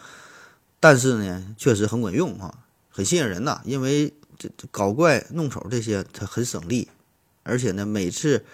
[0.81, 3.63] 但是呢，确实很管用哈，很吸引人呐。
[3.65, 6.89] 因为这搞怪弄丑这些，它很省力，
[7.45, 8.45] 而且呢，每次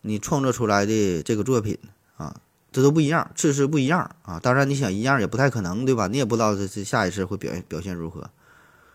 [0.00, 1.76] 你创作出来的这个作品
[2.16, 2.40] 啊，
[2.72, 4.40] 这都不一样，次次不一样啊。
[4.40, 6.06] 当然，你想一样也不太可能，对吧？
[6.08, 8.30] 你也不知道这这下一次会表现表现如何，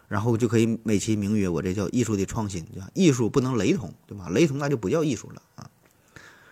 [0.08, 2.90] 然后就可以美其名曰我这叫艺术的创新，对吧？
[2.94, 4.30] 艺术不能雷同，对吧？
[4.30, 5.70] 雷同那就不叫艺术了啊。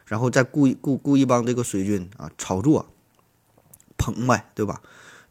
[0.05, 2.85] 然后再雇雇雇一帮这个水军啊，炒作
[3.97, 4.81] 捧呗，对吧？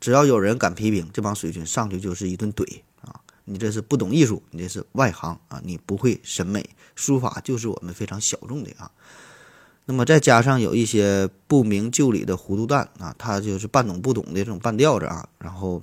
[0.00, 3.20] 只要有人敢批评，这帮水军上去就是一顿怼啊！
[3.44, 5.62] 你这是不懂艺术，你这是外行啊！
[5.64, 8.90] 你不会审美，书法就是我们非常小众的啊。
[9.86, 15.82] 那么再加上有一些不明就里的糊涂蛋啊，他就是半懂不懂的这种半吊子啊，然后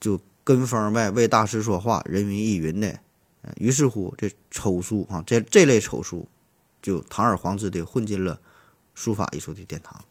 [0.00, 2.98] 就跟风呗，为大师说话，人云亦云的。
[3.56, 6.28] 于是乎，这丑书啊，这这类丑书。
[6.80, 8.40] 就堂而皇之的混进了
[8.92, 10.04] 书法艺术的殿堂。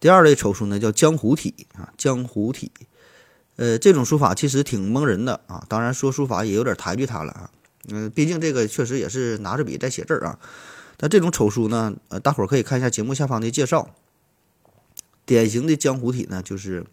[0.00, 2.72] 第二类丑书呢，叫江湖体啊，江湖体，
[3.54, 5.64] 呃，这种书法其实挺蒙人的啊。
[5.68, 7.50] 当然说书法也有点抬举他了啊，
[7.88, 10.38] 嗯，毕竟这个确实也是拿着笔在写字儿啊。
[10.96, 13.94] 但这种丑书呢，呃，大伙儿可以看一下节目下方的介绍。
[15.24, 16.84] 典型的江湖体呢，就是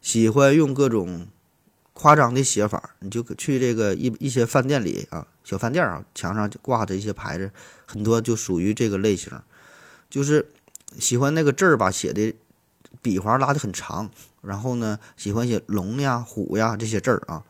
[0.00, 1.26] 喜欢用各种。
[1.98, 7.50] 夸张的写法，你就去这个一一些饭店里啊，小饭店啊，墙上挂着一些牌子，
[7.86, 9.32] 很多就属于这个类型，
[10.10, 10.50] 就是
[10.98, 12.34] 喜欢那个字儿吧，写的
[13.00, 14.10] 笔划拉的很长，
[14.42, 17.42] 然后呢，喜欢写龙呀、虎呀这些字儿啊，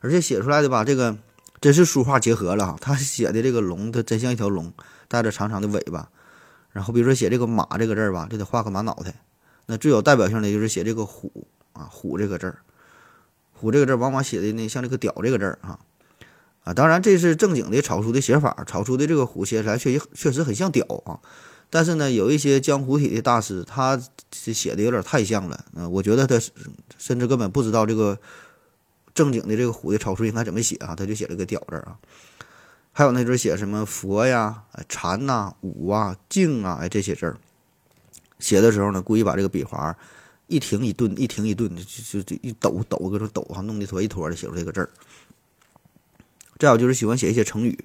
[0.00, 1.18] 而且写出来的吧，这个
[1.64, 4.70] 真是书画结合了哈，他写的这个龙，它真像一条龙，
[5.08, 6.10] 带着长长的尾巴，
[6.72, 9.14] 然后比如说写这个马这个字儿吧，就得画个马脑袋，
[9.64, 12.58] 那最有代表性的就是写这个虎啊，虎这个字儿。
[13.54, 15.78] 虎这个字儿往往写的呢像这个“屌”这个字儿啊，
[16.64, 21.18] 啊，当然这是正经的草书的写法，草书的这个虎写起来确实确实很像“屌”啊。
[21.70, 23.98] 但是呢，有一些江湖体的大师，他
[24.30, 26.38] 写的有点太像了，嗯，我觉得他
[26.98, 28.18] 甚至根本不知道这个
[29.14, 31.96] 正经的这个虎的草书应该怎么写啊，他就写了个“屌”字啊。
[32.92, 37.36] 还有那阵写什么佛呀、禅呐、武啊、静啊，哎这些字儿，
[38.38, 39.96] 写的时候呢，故意把这个笔划。
[40.46, 44.90] 一停一顿，一停一顿，就就就一抖抖，搁这抖哈，弄一坨一坨的写出这个字儿。
[46.58, 47.82] 再有就是喜欢写一些成语，“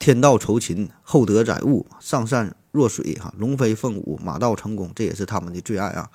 [0.00, 6.10] 天道酬勤，厚德载物，上善若水”哈，“龙飞凤舞，马到成功”，这也是他们的最爱啊。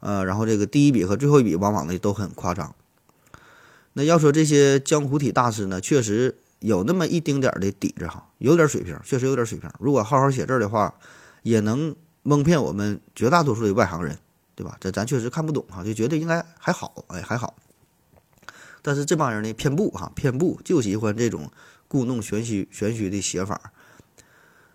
[0.00, 2.74] 呃，然后这个第一笔和最后一笔往往呢都很夸张。
[3.94, 9.70] 那要说这些江湖体大师呢，确实有那么一丁点儿的底子哈，有点水平，确实有点水平。
[9.78, 10.94] 如果好好写字的话，
[11.42, 14.18] 也能蒙骗我们绝大多数的外行人，
[14.54, 14.76] 对吧？
[14.80, 17.56] 这咱确实看不懂哈，就觉得应该还好，哎，还好。
[18.82, 21.50] 但是这帮人呢，偏不哈，偏不就喜欢这种
[21.88, 23.72] 故弄玄虚、玄虚的写法。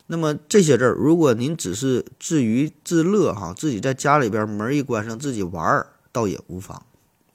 [0.07, 6.83] 那么这些字儿，如果您只是自娱自乐哈，自己在家里边门一关上自己玩儿，倒也无妨。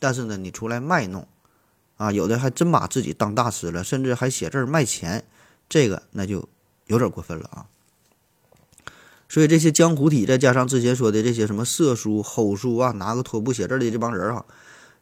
[0.01, 1.29] 但是呢，你出来卖弄，
[1.97, 5.25] 啊，有的还真把自己当大师了，甚至还写字卖钱，
[5.69, 6.49] 这个那就
[6.87, 7.67] 有点过分了啊。
[9.29, 14.45] 所以这些江湖体，再加上之前说的这些什么色书、吼书啊，拿个拖布写字的这帮人哈，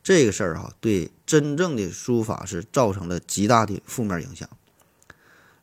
[0.02, 4.48] 这个事儿哈，对真正的书法是造成了极大的负面影响。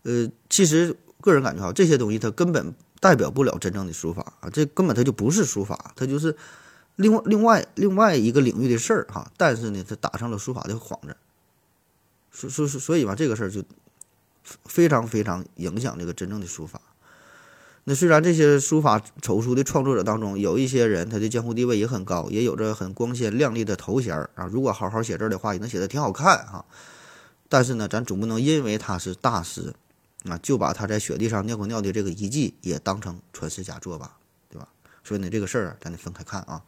[0.03, 0.95] 呃，其实。
[1.21, 6.33] 个人感觉哈，这些东西它根本代表不了真正的书法啊，这根本它就不是书法，它就是
[6.99, 9.31] 另外另外另外一个领域的事儿哈。
[9.37, 11.15] 但是呢，他打上了书法的幌子，
[12.31, 13.63] 所所所以吧，这个事儿就
[14.65, 16.81] 非常非常影响这个真正的书法。
[17.85, 26.65] 那虽然这些书法丑书的创作者当中有一些人，他的江湖地位也很高，也有着很光鲜亮丽的头衔儿啊，如果好好写字的话，也能写得挺好看哈。
[27.47, 29.73] 但是呢，咱总不能因为他是大师。
[30.25, 34.17] 啊，就把他在雪地上尿过尿的这个遗迹也当成传世佳作吧，
[34.49, 34.67] 对吧？
[35.01, 36.61] 所以呢，这个事儿咱得分开看啊。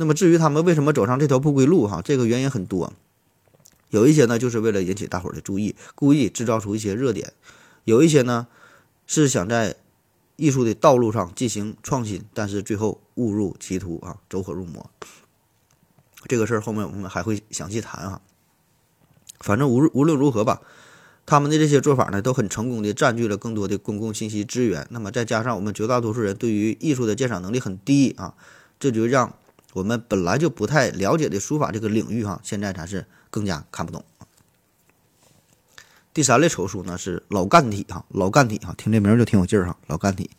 [0.00, 2.92] 那么至于他们为什么走上这条不归路，哈，这个原因很多。
[3.90, 7.30] 有一些呢，就是为了引起大伙儿的注意，故意制造出一些热点；
[7.82, 8.46] 有一些呢，
[9.08, 9.74] 是想在
[10.36, 14.88] 艺术的道路上进行创新，但是最后误入歧途啊，走火入魔。
[16.28, 18.20] 这个事儿后面我们还会详细谈啊。
[19.40, 20.62] 反正无无论如何吧。
[21.30, 24.86] 他们的这些做法呢，都很成功的占据了更多的公共信息资源。
[24.88, 28.32] 那么再加上我们绝大多数人对于艺术的鉴赏能力很低啊，
[28.80, 29.34] 这就让
[29.78, 34.04] 我们本来就不太了解的书法这个领域哈，现在才是更加看不懂。
[36.12, 40.30] 第三类丑书呢是老干体哈，老干体哈，听这名就挺有劲儿哈，老干体。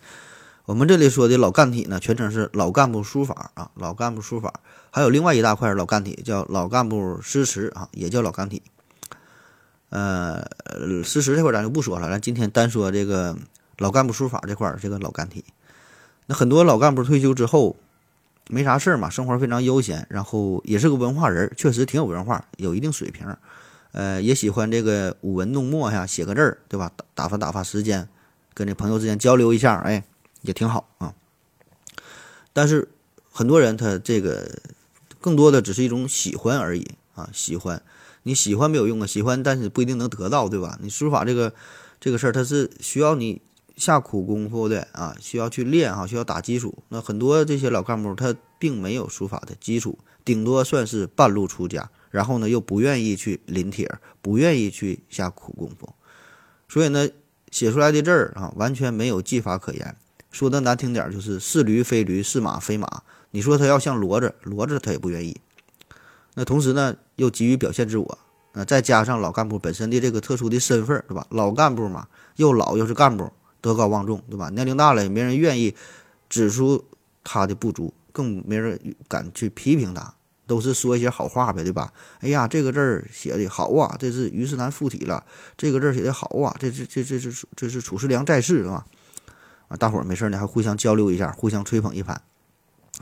[0.66, 4.60] 我们这里说的老干体呢，全称是老干部书法啊，老干部书法。
[4.92, 8.62] 还有另外一大块老干体叫老干部诗词啊，也叫老干体。
[9.88, 10.46] 呃，
[11.06, 13.38] 诗词这块咱就不说了，咱今天单说这个
[13.78, 15.46] 老干部书法这块这个老干体。
[16.26, 17.78] 那很多老干部退休之后
[18.52, 23.38] 没啥事儿嘛，生活非常悠闲，然后也是个文化人，确实挺有文化，有一定水平。
[23.92, 26.92] 呃，也喜欢这个舞文弄墨呀，写个字儿，对吧？
[26.96, 28.10] 打打发打发时间，
[28.56, 30.04] 跟这朋友之间交流一下，哎，
[30.42, 31.14] 也挺好啊。
[32.52, 32.90] 但是
[33.32, 34.60] 很多人他这个
[35.22, 37.82] 更多的只是一种喜欢而已啊，喜欢。
[38.24, 40.78] 你喜欢没有用啊，喜欢但是不一定能得到，对吧？
[40.82, 41.54] 你书法这个
[42.00, 43.42] 这个事儿，它是需要你
[43.80, 46.84] 下苦功夫的啊，需要去练哈，需要打基础。
[46.90, 53.90] 那很多这些老干部他并没有书法的基础，顶多算是半路出家，然后呢又不愿意去临帖，
[54.22, 55.94] 不愿意去下苦功夫，
[56.68, 57.08] 所以呢
[57.50, 59.96] 写出来的字儿啊完全没有技法可言。
[60.30, 63.04] 说的难听点就是是驴非驴，是马非马。
[63.32, 65.40] 你说他要像骡子，骡子他也不愿意。
[66.36, 68.18] 那同时呢，又急于表现自我，
[68.52, 71.26] 啊，再加上老干部本身的这个特殊的身份，是吧？
[71.30, 74.50] 老干部嘛，又老又是干部，德高望重，对吧？
[74.50, 75.76] 年龄大了，也没人愿意
[76.30, 76.84] 指出
[77.24, 80.14] 他的不足，更没人敢去批评他，
[80.48, 81.92] 都是说一些好话呗，对吧？
[82.22, 85.24] 哎呀，这个字儿写的好啊，这是虞世南附体了；
[85.58, 88.86] 这个字儿写的好啊，这这这这是这是褚时良在世，是吧？
[89.68, 92.22] 啊，大伙儿没事呢，还互相交流一下，互相吹捧一番。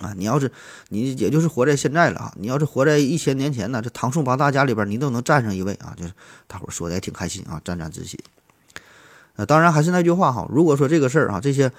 [0.02, 0.52] 啊，你要是
[0.90, 6.14] 你也就是活在现在了啊，你要是活在一千年前呢，这唐宋八大家里边，你都能站上一位啊，就是
[6.46, 8.20] 大伙说的也挺开心啊，沾沾自喜。
[9.38, 11.72] 呃，当然还是那句话哈，如果说这个事儿哈，这些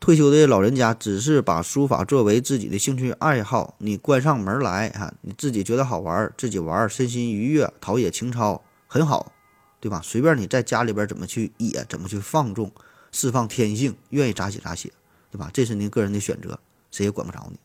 [0.00, 9.32] 退休的老人家只是把书法作为自己的兴趣爱好，你关上门来哈，你自己觉得好玩，自己玩，身心愉悦，陶冶情操，很好，
[9.80, 10.00] 对吧？
[10.02, 12.72] 随便你在家里边怎么去野，怎么去放纵，
[13.12, 14.92] 释放天性，愿意咋写咋写，
[15.30, 15.48] 对吧？
[15.52, 16.58] 这是您个人的选择。
[16.90, 17.58] 谁也管不着你，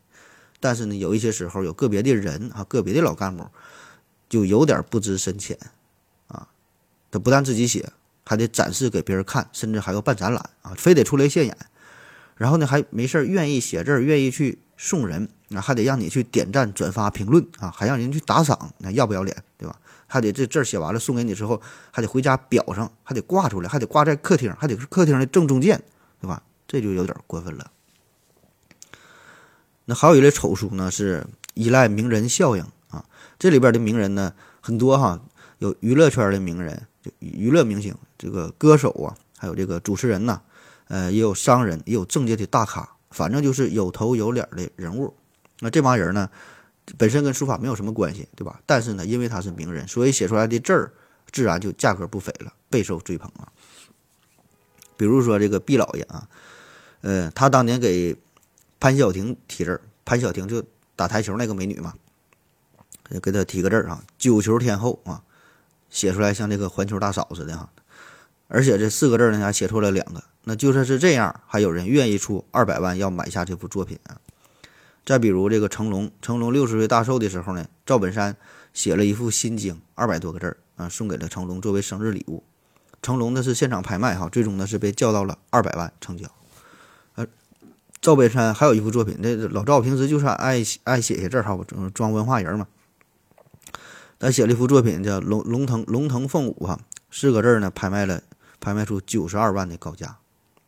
[0.58, 3.46] 但是呢，有一些时候有个别的人啊，个别的老干部
[4.28, 5.56] 就有点不知深浅
[6.26, 6.48] 啊。
[7.12, 7.92] 他不但自己写，
[8.24, 11.56] 还得展示给别人看，甚至还要办展览啊，非得出来现眼。
[12.36, 19.76] 然后呢，还没事儿愿意写字儿，愿意去送人啊，还得让你去点赞、转发、评论啊，还让人去打赏，那要不要脸，对吧？
[20.06, 21.60] 还得这字儿写完了送给你之后，
[21.90, 25.80] 还得回家裱上，还得挂出来，还得挂在客厅，还得是客厅的正中间，
[26.20, 26.42] 对吧？
[26.66, 27.70] 这就有点过分了。
[29.84, 33.04] 那还有一类丑书呢，是依赖名人效应啊。
[33.38, 35.20] 这里边的名人呢很多哈，
[35.58, 40.42] 有娱乐圈的名人，就娱乐明星，这个歌手啊，还有这个主持人呐，
[40.88, 45.16] 呃，也有商人，也有政界的大咖，反正就是有头有脸的人物。
[45.60, 46.28] 那这帮人呢，
[46.98, 48.60] 本身跟书法没有什么关系，对吧？
[48.66, 50.92] 但是呢，因为他是名人，所以写出来的字儿
[51.32, 53.48] 自然就价格不菲了，备受追捧啊。
[54.98, 56.28] 比如说这个毕老爷啊，
[57.00, 58.14] 呃，他当年给
[58.78, 60.62] 潘晓婷提字，潘晓婷就
[60.94, 61.94] 打台球那个美女嘛，
[63.22, 65.22] 给她提个字儿啊，九球天后啊，
[65.88, 67.70] 写出来像这个环球大嫂似的哈。
[68.52, 70.22] 而且这四个字呢，还写错了两个。
[70.44, 74.18] 那就算是这样，还有人愿意出二百万要买下这幅作品啊。
[75.06, 78.36] 再比如这个成龙，成龙六十岁大寿的时候呢，赵本山
[78.72, 82.42] 写了一副心经，二百多个字啊，送给了成龙作为生日礼物。
[83.02, 86.26] 成龙呢是现场拍卖哈，最终呢是被叫到了二百万成交。
[87.14, 87.26] 呃，
[88.00, 91.58] 赵本山还有一幅作品，那老赵平时就是爱爱写些字儿哈，
[91.94, 92.66] 装文化人嘛。
[94.18, 96.78] 他写了一幅作品叫《龙龙腾龙腾凤舞》哈，
[97.10, 98.22] 四个字呢拍卖了，
[98.60, 100.18] 拍卖出九十二万的高价，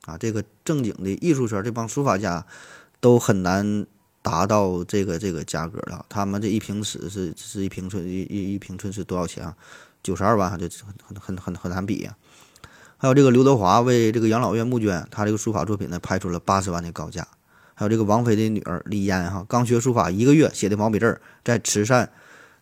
[0.06, 2.44] 啊，这个正经的艺术圈这帮书法家
[3.00, 3.86] 都很难
[4.22, 6.04] 达到这个这个价格了。
[6.08, 9.54] 他们这一平尺是是一平寸一一平寸是多少钱啊？
[10.02, 10.66] 九十二万，就
[11.06, 12.16] 很很很很难比呀。
[12.96, 17.28] 还有这个刘德华为这个养老院募捐，他这个书法作品呢拍出了八十万的高价。
[17.74, 22.10] 还有这个王菲的女儿李嫣哈，刚学书法一个月写的毛笔字，在慈善。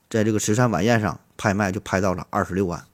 [0.09, 2.85] 在这个慈善晚宴上拍卖，就拍到了二十六万。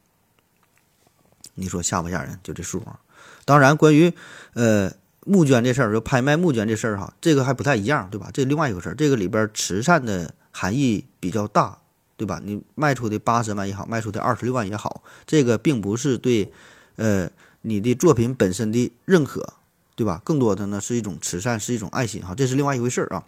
[1.57, 2.39] 你说吓不吓人？
[2.43, 3.01] 就这数啊！
[3.45, 4.13] 当然，关于
[4.55, 4.93] 呃
[5.25, 8.31] 募捐这事儿，就拍卖募捐这事儿哈，这个还不太一样，对吧？
[8.33, 11.79] 这另外一个事儿，这个里边慈善的含义比较大，
[12.17, 12.41] 对吧？
[12.45, 16.53] 你卖出的八十万也好，卖出的二十六万也好，这个并不是对
[16.95, 17.29] 呃
[17.63, 19.55] 你的作品本身的认可，
[19.97, 20.23] 对吧？
[20.25, 23.25] 更多的呢是一种慈善，是一种爱心哈，这是另外一回事儿啊。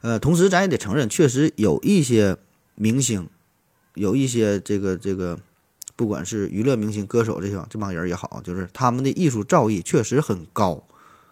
[0.00, 2.36] 呃，同时咱也得承认，确实有一些。
[2.80, 3.28] 明星
[3.94, 5.36] 有一些这个这个，
[5.98, 10.80] 不管是娱乐明星、歌手这些这帮人也好，就是他们的艺术造诣确实很高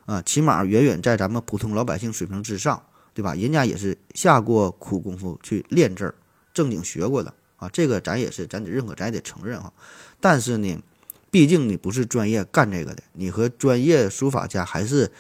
[0.06, 2.82] 啊，起码远远在咱们普通老百姓水平之上，
[3.14, 3.32] 对吧？
[3.36, 6.16] 人家也是下过苦功夫去练字儿，
[6.52, 9.72] 正经学过的啊，这个咱也是咱得认可，咱也得承认哈。
[10.20, 10.82] 但是呢，
[11.30, 15.12] 毕竟你不是专业干这个的，你和专业书法家还是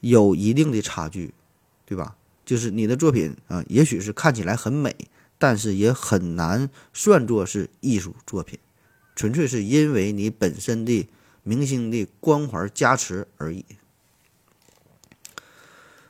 [0.00, 1.32] 有一定的差距，
[1.86, 2.14] 对吧？
[2.44, 4.94] 就是你的作品啊，也许是看起来很美。
[5.38, 8.56] 但是也很难算作是艺术作品，
[9.14, 11.08] 纯粹是因为你本身的
[11.42, 13.64] 明星的光环加持而已。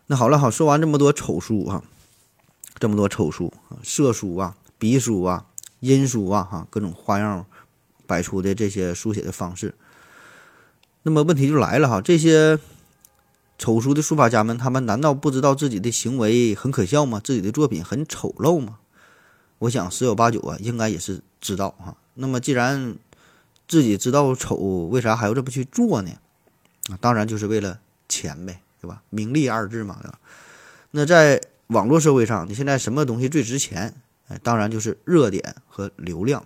[0.06, 1.82] 那好了，好说完这么多丑书啊，
[2.78, 5.46] 这么多丑书啊，色书啊，笔书啊，
[5.80, 7.46] 阴书啊，哈，各种花样
[8.06, 9.74] 摆出的这些书写的方式。
[11.02, 12.58] 那么问题就来了哈，这些
[13.56, 17.20] 丑书的书法家们，他们难道不知道自己的行为很可笑吗？
[17.22, 18.80] 自己的作品很丑陋吗？
[19.60, 21.96] 我想十有八九啊，应该也是知道哈。
[22.14, 22.96] 那么既然
[23.66, 24.56] 自己知道丑，
[24.90, 26.10] 为啥还要这么去做呢？
[26.90, 29.02] 啊，当然就是为了钱呗，对吧？
[29.10, 30.18] 名利二字嘛，对吧？
[30.90, 33.94] 那在网络社会上，你现在什么东西最值钱？
[34.28, 36.44] 哎，当然就是热点和流量。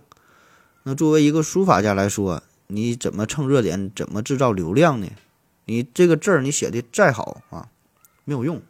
[0.83, 3.91] 那作为一个书法家来说，你怎么蹭热点？
[3.95, 5.07] 怎么制造流量呢？
[5.65, 7.67] 你这个字儿你写的再好啊，
[8.23, 8.61] 没有用，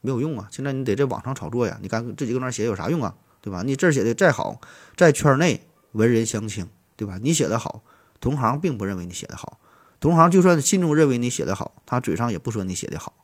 [0.00, 0.48] 没有用啊！
[0.50, 3.14] 现在你得在网上炒作呀，你干自己搁那写有啥用啊？
[3.42, 3.62] 对吧？
[3.62, 4.60] 你字写的再好，
[4.96, 5.60] 在圈内
[5.92, 7.18] 文人相轻，对吧？
[7.20, 7.82] 你写的好，
[8.20, 9.58] 同行并不认为你写的好，
[9.98, 13.14] 同行就算心中认为你写的好，他嘴上也不说你写的好。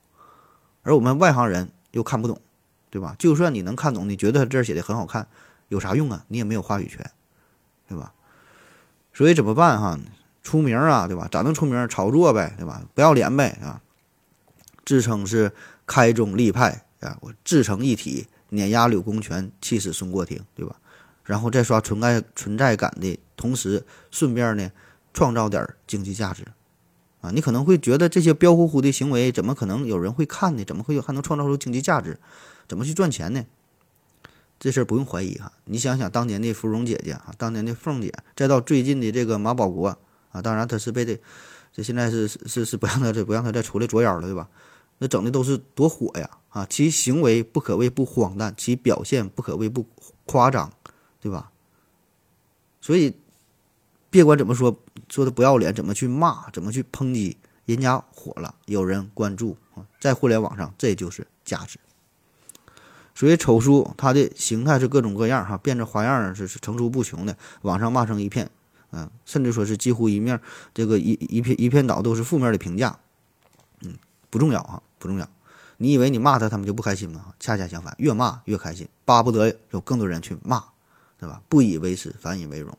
[0.83, 2.41] 而我们外行人又看不懂，
[2.91, 3.15] 对吧？
[3.19, 5.29] 就算你能看懂，你觉得他字写的很好看，
[5.69, 6.25] 有啥用啊？
[6.29, 7.11] 你也没有话语权，
[7.89, 8.13] 对吧？
[9.13, 9.99] 所以怎么办哈？
[10.43, 11.29] 出名啊，对吧？
[11.31, 11.89] 咋能出名？
[11.89, 12.83] 炒作呗，对吧？
[12.95, 13.81] 不要脸呗，啊！
[14.85, 15.53] 自称是
[15.87, 18.27] 开宗立派啊，我自成一体。
[18.51, 20.77] 碾压柳公权，气死孙过庭，对吧？
[21.27, 24.73] 然后再刷存在存在感的同时，顺便呢
[25.13, 26.45] 创造点经济价值，
[27.21, 30.65] 啊，你可能会觉得这些彪呼呼的行为怎么可能有人会看呢？
[30.65, 32.19] 怎么会有还能创造出经济价值？
[32.67, 33.45] 怎么去赚钱呢？
[34.59, 39.89] 这事儿不用怀疑哈，你想想当年的芙蓉姐姐啊，当年的凤姐，再到最近的这个马保国
[40.31, 41.21] 啊，当然他是被这
[41.73, 44.49] 这现在是是是不让他这不让他再出来捉妖了，对吧？
[44.99, 46.31] 那整的都是多火呀！
[46.49, 49.87] 啊，其行为不可谓不荒诞，其表现不可谓不
[50.25, 50.73] 夸张，
[51.27, 51.51] 对吧？
[52.81, 53.13] 所以，
[54.11, 61.81] 别管怎么说，说的不要脸，怎么去骂，怎么去抨击，人家火了，有人关注啊，在互联网上，这就是价值。
[63.13, 68.49] 所以，丑书它的形态是各种各样，哈，变着花样是是层出不穷的，网上骂声一片，
[68.93, 70.41] 嗯，甚至说是几乎一面
[70.73, 72.97] 这个一一片一片倒都是负面的评价，
[73.81, 73.99] 嗯，
[74.31, 74.81] 不重要啊。
[74.99, 75.29] 不重要，
[75.77, 77.35] 你以为你骂他，他们就不开心吗？
[77.39, 80.65] 恰恰相反，越骂越开心，巴不得有更多人去骂，
[81.19, 81.43] 对吧？
[81.49, 82.77] 不以为耻，反以为荣。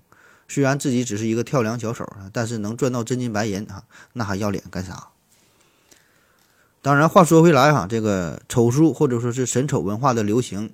[0.48, 3.84] 虽然自己只是一个跳梁小丑但是能赚到真金白银啊，
[4.14, 5.10] 那还要脸干啥？
[6.82, 10.72] 当然，话说回来哈，这个丑书或者说是神丑文化的流行，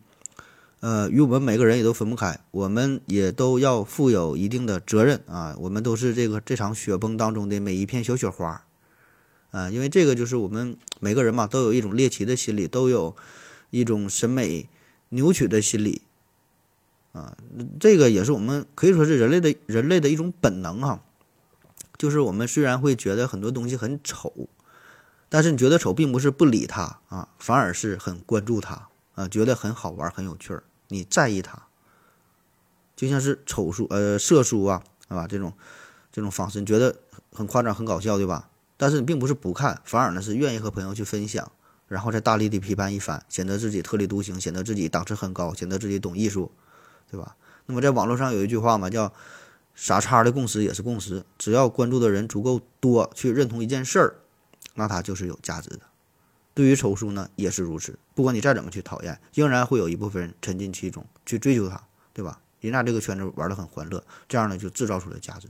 [0.81, 5.55] 呃，与我们每个人也都分不开，我们也都要负有一定的责任啊。
[5.57, 8.63] 我们都是这个这场雪崩当中的每一片小雪花，
[9.49, 13.15] 啊，因为这个就是我们每个人嘛，都有一种猎奇的心理，都有
[13.71, 14.69] 一种审美
[15.09, 16.03] 扭曲的心理，
[17.13, 17.37] 啊，
[17.79, 21.01] 这个也是我们可以说是人类的人类的一种本能哈。
[21.97, 24.49] 就是我们虽然会觉得很多东西很丑，
[25.29, 30.63] 但是你觉得丑，并不是不理它啊，反而是很关注它啊，觉得很好玩、很有趣儿。
[30.89, 31.67] 你在意它，
[32.95, 35.27] 就像是丑书、呃色书啊，是吧？
[35.27, 35.53] 这种
[36.11, 36.95] 这种方式，你觉得
[37.31, 38.49] 很夸张、很搞笑，对吧？
[38.75, 41.51] 但是你并不是不看，反而呢是愿意和朋友去分享，
[41.87, 46.51] 然后再大力的批判一番，显得自己特立独行，显得自己档次很高，显得自己懂艺术，
[47.13, 47.35] 对吧？
[47.67, 49.13] 那么在网络上有一句话嘛，叫
[49.75, 54.15] “傻叉的共识也是共识”，只要关注的人足够多，去认同一件事儿，
[54.73, 55.81] 那它就是有价值的。
[56.55, 57.99] 对于丑书呢，也是如此。
[58.15, 61.83] 不管你再怎么去讨厌，仍然会有一部分人沉浸其中去追求它，
[62.13, 62.39] 对吧？
[62.61, 65.47] 人家这个圈子玩的很欢乐，这样呢就制造出了价值。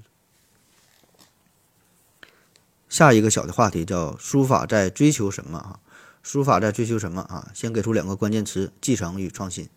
[2.90, 5.80] 下一个小的话题叫书法在追求什么啊？
[6.22, 7.52] 书法在追求什么啊？
[7.54, 9.70] 先给出两个关键词：继承与创新。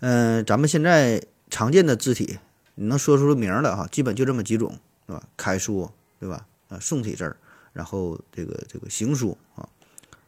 [0.00, 2.38] 嗯，咱们现在常见的字体，
[2.74, 5.22] 你能说出名的哈，基本就这么几种，对吧？
[5.36, 6.46] 楷书，对吧？
[6.68, 7.36] 啊，宋体字儿，
[7.72, 9.68] 然后这个这个行书啊。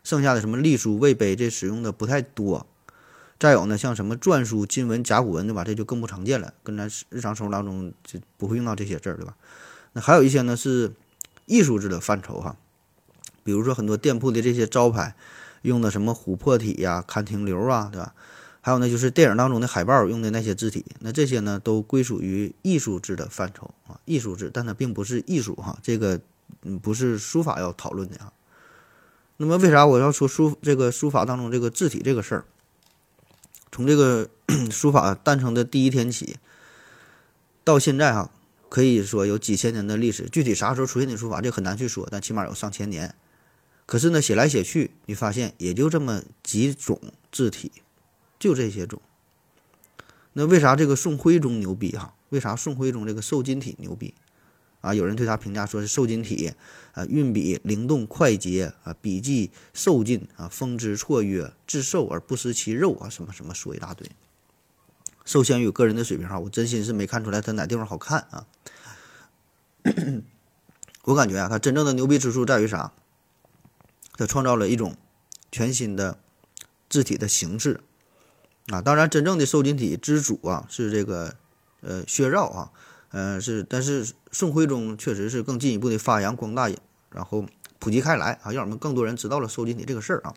[0.05, 2.67] 剩下的什么隶书、魏碑，这使用的不太多。
[3.39, 5.64] 再有呢，像什么篆书、金文、甲骨文，对吧？
[5.64, 9.37] 这就更不常见了，跟咱日常生活当中就不会用到这些字儿，对吧？
[9.93, 10.93] 那还有一些呢是
[11.45, 12.57] 艺术字的范畴哈，
[13.43, 15.14] 比如说很多店铺的这些招牌
[15.62, 18.14] 用的什么琥珀体呀、看亭流啊，对吧？
[18.67, 26.21] 还有呢就是电影当中的海报用的那些字体，那这些呢都归属于艺术字的范畴啊，艺术字，但它并不是艺术哈，这个
[26.62, 28.33] 嗯不是书法要讨论的啊。
[29.37, 32.45] 那么，为啥我要说书这个书法当中这个字体这个事儿？
[33.71, 34.29] 从这个
[34.73, 36.39] 书法诞生的第一天起，
[37.62, 38.33] 到现在哈，
[38.69, 40.29] 可以说有几千年的历史。
[40.29, 43.14] 具体啥时候出现的书法，这很难去说，但起码有上千年。
[43.87, 47.01] 可是呢，写来写去，你发现也就这么几种
[47.31, 47.71] 字体，
[48.39, 49.01] 就这些种。
[50.34, 52.14] 那为啥这个宋徽宗牛逼哈？
[52.28, 54.14] 为啥宋徽宗这个瘦金体牛逼？
[54.82, 56.53] 啊，有人对他评价说是瘦金体，
[56.93, 64.09] 啊，运笔灵动快捷，啊，笔迹瘦劲，啊，风姿绰约，自瘦而不失其肉，啊，什么什么说一大堆。
[65.24, 68.47] 受限于个人的水平哈，我真心是没看出来他哪地方好看啊。
[71.05, 72.93] 我感觉啊，他真正的牛逼之处在于啥？
[74.12, 74.97] 他创造了一种
[75.51, 76.18] 全新的
[76.89, 77.80] 字体的形式。
[78.73, 81.37] 啊，当然，真正的瘦金体之主啊是这个
[81.81, 82.73] 呃薛绕啊。
[83.11, 86.69] 嗯，是，但是宋徽宗确实是更进一步的发扬光大，
[87.11, 87.47] 然后
[87.79, 90.35] 普及开来啊，让我们更多人知道了瘦金体这个事儿啊。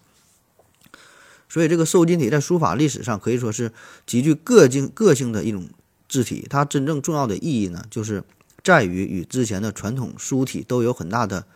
[1.50, 3.74] 所以，这个瘦金体在书法历史上可以说是
[4.06, 5.68] 极具个性个性的一种
[6.08, 6.46] 字体。
[6.48, 8.24] 它真正重要的意义呢，就是
[8.64, 11.48] 在于与之前的传统书体都有很大的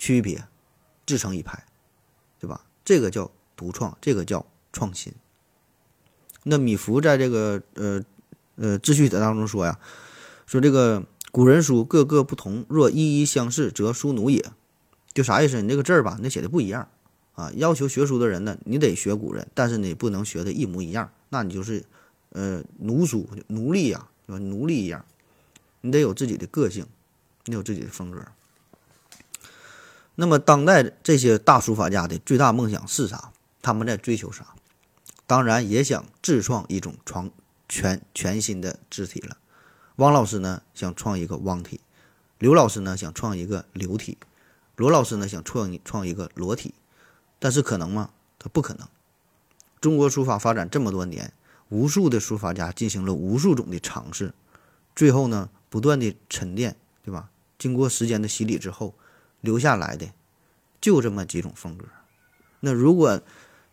[0.00, 0.44] 区别，
[1.06, 1.64] 自成一派，
[2.40, 2.62] 对吧？
[2.84, 5.14] 这个叫独创，这个叫创新。
[6.48, 8.04] 那米芾在这个呃
[8.54, 9.78] 呃秩序者当中说呀。
[10.46, 14.44] 说这个古人书各个不同，若一一相似，则书奴也。
[15.12, 15.60] 就啥意思？
[15.60, 16.88] 你这个字儿吧，你写的不一样
[17.34, 17.50] 啊。
[17.56, 21.84] 要求学书的人呢，你得学古人，但是你不能学的一模一样，那你就是
[22.30, 25.04] 呃奴书奴隶呀，奴隶一样，
[25.80, 26.86] 你得有自己的个性，
[27.46, 28.22] 你有自己的风格。
[30.14, 33.32] 那么当代这些大书法家的最大梦想是啥？
[33.60, 34.54] 他们在追求啥？
[35.26, 37.30] 当然也想自创一种创
[37.68, 39.36] 全全新的字体了。
[39.96, 41.80] 汪老师呢想创一个汪体，
[42.38, 44.18] 刘老师呢想创一个刘体，
[44.76, 46.74] 罗老师呢想创一创一个罗体，
[47.38, 48.10] 但是可能吗？
[48.38, 48.86] 它不可能。
[49.80, 51.32] 中国书法发展这么多年，
[51.68, 54.34] 无数的书法家进行了无数种的尝试，
[54.94, 57.30] 最后呢不断的沉淀，对吧？
[57.58, 58.94] 经过时间的洗礼之后，
[59.40, 60.06] 留下来的
[60.80, 61.86] 就这么几种风格。
[62.60, 63.22] 那如果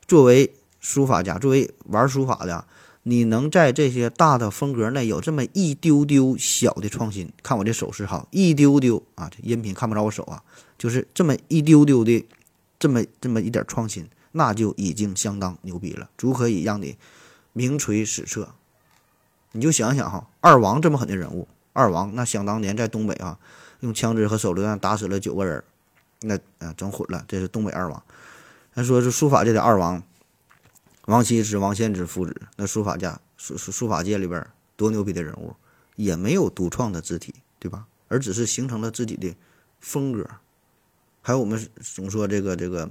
[0.08, 2.66] 作为书法家，作为玩书法的，
[3.04, 7.32] 你能在这些大的风格内有这么一丢丢小的创新？
[7.42, 10.44] 看我这手势哈，一丢丢啊，这音频看不着我手啊，
[10.78, 12.28] 就是这么一丢丢的，
[12.78, 16.98] 这么这么一点创新，那就已经相当牛逼了，足可以让你
[17.54, 18.50] 名垂史册。
[19.54, 23.40] 你就想想哈，二王这么狠的人物，二王那想当年在东北啊，
[23.80, 25.64] 用枪支和手榴弹打死了九个人，
[26.24, 28.04] 那啊整混了，这是东北二王。
[28.76, 30.04] 他说是书法界的二王。
[31.06, 34.46] 王羲之、王献之父子，那书法家、书书法界里边
[34.76, 35.54] 多牛逼的人物，
[35.96, 37.86] 也没有独创的字体，对吧？
[38.08, 39.36] 而只是形成了自己的
[39.80, 40.26] 风格。
[41.22, 42.90] 还有我们总说这个这个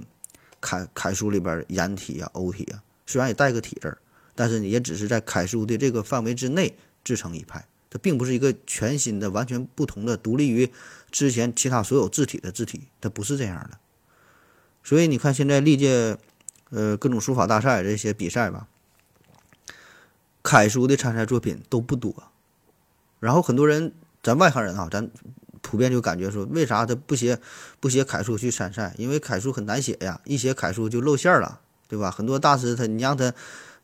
[0.59, 3.97] 楷楷书里边颜体啊、欧体啊，虽然也带个体字儿，
[4.35, 10.71] 但是也只是在楷书的这个范围之内自成一派，它并不是一个全新的、完全不同的、独立于
[11.09, 13.77] 之前其他所有字体的字体，它不是这样的。
[14.83, 16.17] 所以你看，现在历届
[16.73, 18.67] 呃各种书法大赛这些比赛吧，
[20.41, 22.13] 楷书的参赛作品都不多，
[23.19, 23.93] 然后很多人
[24.23, 25.09] 咱外行人啊，咱
[25.61, 27.39] 普遍就感觉说，为啥他不写
[27.79, 28.93] 不写楷书去参赛？
[28.97, 32.09] 因为楷书很难写呀，一写楷书就露馅了，对吧？
[32.09, 33.33] 很多大师他你让他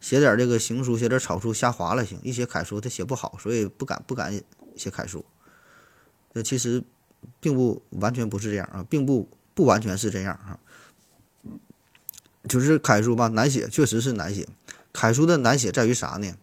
[0.01, 4.41] 写点这个行书，写点草书瞎划了行，一写楷书他写不好，所以不敢不敢
[4.75, 5.23] 写楷书。
[6.33, 6.83] 这其实
[7.39, 10.59] 并不完全不是这样啊，并不不完全是这样啊。
[12.47, 14.47] 就是楷书吧，难写，确实是难写。
[14.93, 16.35] 楷书的难写在于啥呢？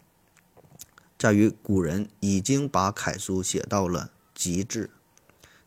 [1.18, 4.90] 在于古人已经把楷书写到了极致，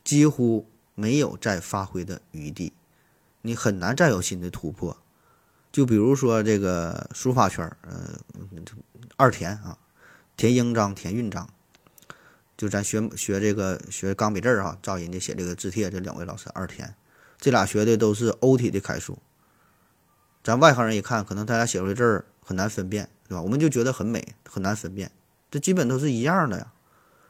[0.04, 2.72] 几乎没有再发挥的余地，
[3.42, 4.96] 你很难再有新的突破。
[5.72, 8.20] 就比如说这个书法圈儿，呃，
[9.18, 9.78] 二田啊，
[10.38, 11.50] 田英章、田运章，
[12.56, 16.96] 就咱学学这个学钢笔字儿啊，照人家写这个字帖，这两位老师二田，
[17.40, 19.18] 这俩学的都是欧体的楷书。
[20.50, 23.42] 咱外行人一看，可能大家写出来字儿很难分辨，对吧？
[23.44, 25.12] 我们就觉得很美，很难分辨。
[25.52, 26.74] 这基本都是一样的呀。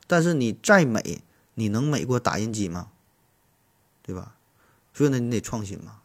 [0.08, 1.22] 但是你再美，
[1.56, 2.88] 你能美过打印机吗？
[4.02, 4.36] 对吧？
[4.94, 5.98] 所以呢，你得创新嘛。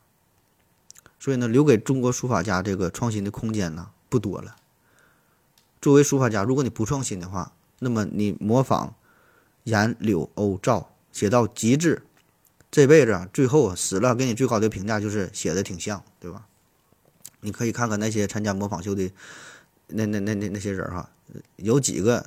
[1.21, 4.57] 所以呢，留给中国书法家这个创新的空间呢不多了。
[5.81, 8.93] 作为书法家，如果你不创新的话，那么你模仿
[9.63, 12.03] 颜柳欧赵写到极致，
[12.73, 16.49] 这辈子啊，最后死了，给你最高的评价就是写的挺像，对吧？
[17.45, 19.13] 你可以看看那些参加模仿秀的
[19.89, 21.09] 那那那那那些人哈，
[21.57, 22.25] 有几个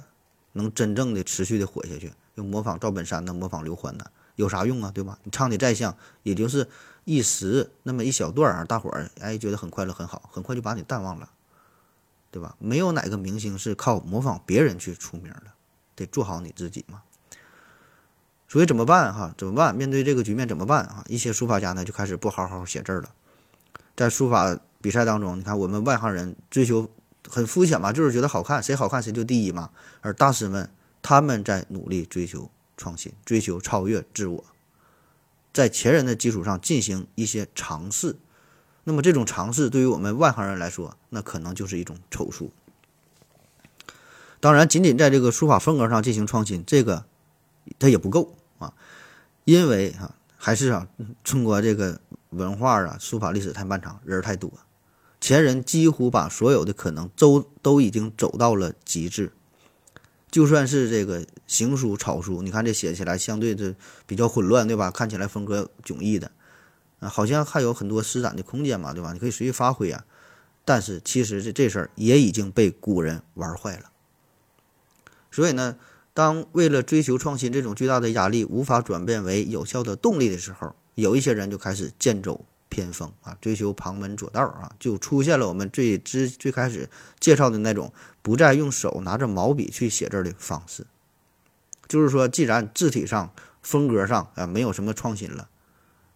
[0.53, 2.13] 能真正的持续的活下去？
[2.36, 4.91] 就模仿赵本山的，模仿刘欢的，有啥用啊？
[4.93, 5.18] 对吧？
[5.24, 6.68] 你唱的再像，也就是
[7.03, 11.28] 一时那么一小段儿，大伙儿哎觉得很快乐很好，很快就把你淡忘了，
[12.30, 12.55] 对吧？
[12.59, 15.51] 没有哪个明星是靠模仿别人去出名的，
[15.95, 17.01] 得做好你自己嘛。
[18.47, 19.34] 所以怎么办哈？
[19.36, 19.76] 怎么办？
[19.76, 21.03] 面对这个局面怎么办啊？
[21.07, 23.09] 一些书法家呢就开始不好好写字了，
[23.95, 24.57] 在书法
[24.88, 26.89] 比赛当中，你看我们外行人追求
[27.27, 29.69] 很肤浅嘛，就是觉得好看，谁好看谁就第一嘛。
[29.99, 30.69] 而大师们
[31.01, 34.45] 他们在努力追求创新，追求超越自我，
[35.51, 38.15] 在前人的基础上进行一些尝试。
[38.85, 42.53] 那么这种尝试对于我们外行人来说，那可能就是一种丑术。
[44.39, 47.03] 当然，仅仅在这个书法风格上进行创新，这个
[47.77, 48.71] 它也不够啊，
[49.43, 50.88] 因为啊，还是啊，
[51.25, 54.49] 中国这个文化啊，书法历史太漫长，人太多，
[55.28, 59.34] 前人几乎把所有的可能都都已经走到了极致。
[60.32, 63.75] 就算是这个行书、草书，你看这写起来相对的
[64.05, 64.89] 比较混乱，对吧？
[64.89, 66.32] 看起来风格迥异的，
[66.99, 69.11] 啊，好像还有很多施展的空间嘛，对吧？
[69.11, 70.05] 你可以随意发挥啊。
[70.63, 73.91] 但是其实这这事儿也已经被古人玩坏了。
[75.30, 75.75] 所以呢，
[76.13, 86.89] 当为了追求创新，这种巨大的压力无法转变为有效的动力的时候，有一些人就开始剑走偏锋啊，追求旁门左道啊，就出现了我们最之最开始
[87.20, 90.86] 介绍的那种不再用手拿着毛笔去写字的方式。
[91.88, 95.49] 就是说，既然字体上、风格上啊没有什么创新了，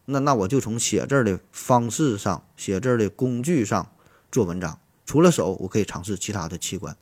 [0.06, 3.92] 那那我就从写字的方式上、写字的工具上
[4.32, 4.80] 做文章。
[5.06, 6.96] 除了手，我可以尝试其他的器官。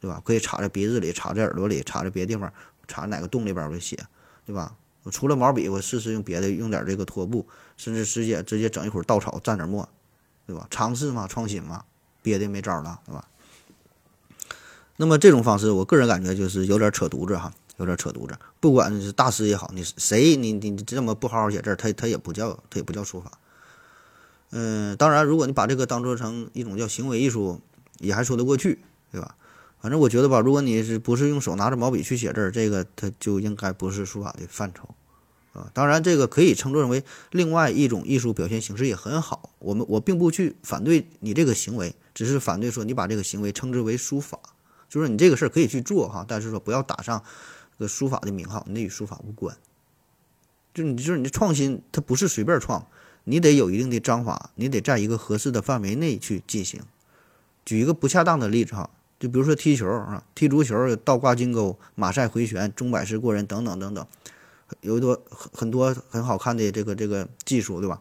[0.00, 0.20] 对吧？
[0.24, 2.52] 可以插在鼻子里，插在耳朵里，插在别的地方，
[2.88, 3.96] 插哪个洞里边我就写，
[4.44, 4.74] 对吧？
[5.04, 7.46] 我除了毛笔，我试试用别的，用点这个拖布，
[7.76, 9.88] 甚至直接直接整一会儿稻草蘸点墨，
[10.46, 10.66] 对吧？
[10.70, 11.84] 尝试嘛，创新嘛，
[12.22, 13.26] 别的没招了，对吧？
[14.96, 18.38] 那么这种方式，我个人感觉就是有点扯犊子哈，有点扯犊子。
[18.60, 23.32] 不管是大师也好，你谁你你这么不好好写字，他他也不叫他也不叫书法。
[24.50, 27.60] 嗯，当然，如果你把这个当做成一种叫行为艺术，
[27.98, 29.34] 也还说得过去，对吧？
[29.82, 34.94] 反正我觉得吧，如果你是不是用手拿着毛笔去写字儿，这个它就应该不是书法的范畴，
[35.54, 37.02] 啊，当然这个可以称作为
[37.32, 39.50] 另外一种艺术表现形式也很好。
[39.58, 44.38] 我们我并不去反对你这个行为，只是反对说你把这个行为称之为书法，
[44.88, 47.20] 就是你这个事儿可以去做哈，但是说不要打上
[47.76, 49.56] 个书法的名号，那与书法无关。
[50.72, 52.86] 就你就是你的创新，它不是随便创，
[53.24, 56.82] 你得有一定的章法，你得在一个合适的范围内去进行。
[57.64, 58.88] 举一个不恰当的例子哈。
[59.22, 64.04] 就比如说踢球啊，踢足球倒挂金钩、马赛回旋、钟摆式过人等等等等，
[64.80, 68.00] 有多很很多很好看的这个这个技术，对吧？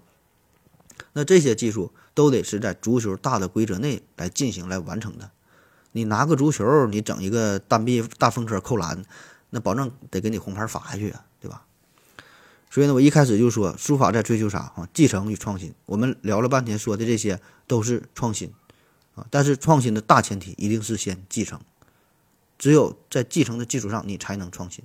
[1.14, 5.30] 那这些技术都得是在足球大的规则内来进行来完成的。
[5.92, 9.04] 你拿个足球，你整一个单臂大风车扣篮，
[9.52, 11.66] 那保证得给你红牌罚下去啊，对吧？
[12.72, 14.90] 所以呢，我一开始就说书法在追求啥啊？
[14.92, 15.72] 继承与创新。
[15.86, 18.52] 我们聊了半天，说的这些都是创新。
[19.16, 19.26] 啊。
[19.30, 21.60] 但是创新的大前提一定是先继承，
[22.58, 24.84] 只有在继承的基础上，你才能创新。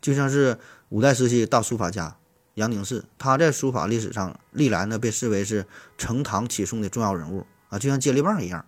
[0.00, 0.58] 就像是
[0.88, 2.16] 五代时期大书法家
[2.54, 5.66] 杨凝式，他在书法历史上历来呢被视为是
[5.96, 8.66] 承唐启宋的重要人物啊，就像接力棒一样。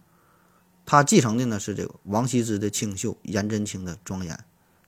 [0.86, 4.38] 他继承的呢是这个王羲之的清秀，颜真卿的庄严，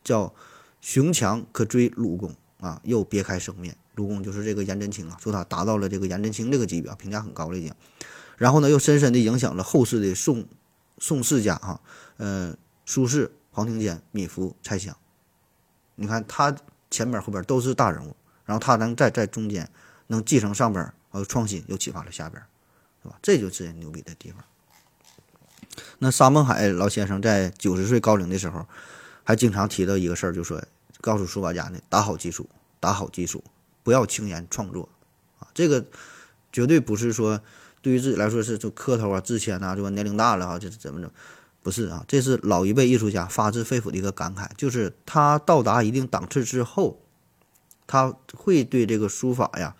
[0.04, 0.32] 叫
[0.80, 3.76] 雄强可追鲁公啊，又别开生面。
[3.94, 7.72] 鲁公就是这个颜真卿啊，说他达到了这个颜真卿这个级别，评价很高了已经。
[8.36, 10.46] 然后呢，又深深地影响了后世的宋
[10.98, 11.80] 宋世家啊，
[12.18, 14.96] 呃，苏轼、黄庭坚、米芾、蔡襄。
[15.94, 16.54] 你看他
[16.90, 18.14] 前边后边都是大人物，
[18.44, 19.70] 然后他能在在中间
[20.08, 22.42] 能继承上边，然后创新又启发了下边，
[23.02, 23.18] 是吧？
[23.22, 24.44] 这就是牛逼的地方。
[25.98, 28.66] 那沙孟海老先生在九十岁高龄的时候，
[29.24, 30.62] 还经常提到一个事儿，就说
[31.00, 32.48] 告诉书法家呢，打好基础，
[32.80, 33.42] 打好基础，
[33.82, 34.88] 不要轻言创作
[35.38, 35.48] 啊。
[35.54, 35.84] 这个
[36.52, 37.40] 绝对不是说
[37.86, 39.88] 对于自己来说是就磕头啊、自谦呐，对吧？
[39.90, 41.14] 年龄大了啊，这是怎么怎么？
[41.62, 47.00] 不是啊，这是老一辈艺术家发自肺腑的一个感慨，就是他到达一定档次之后，
[47.86, 49.76] 他会对这个书法呀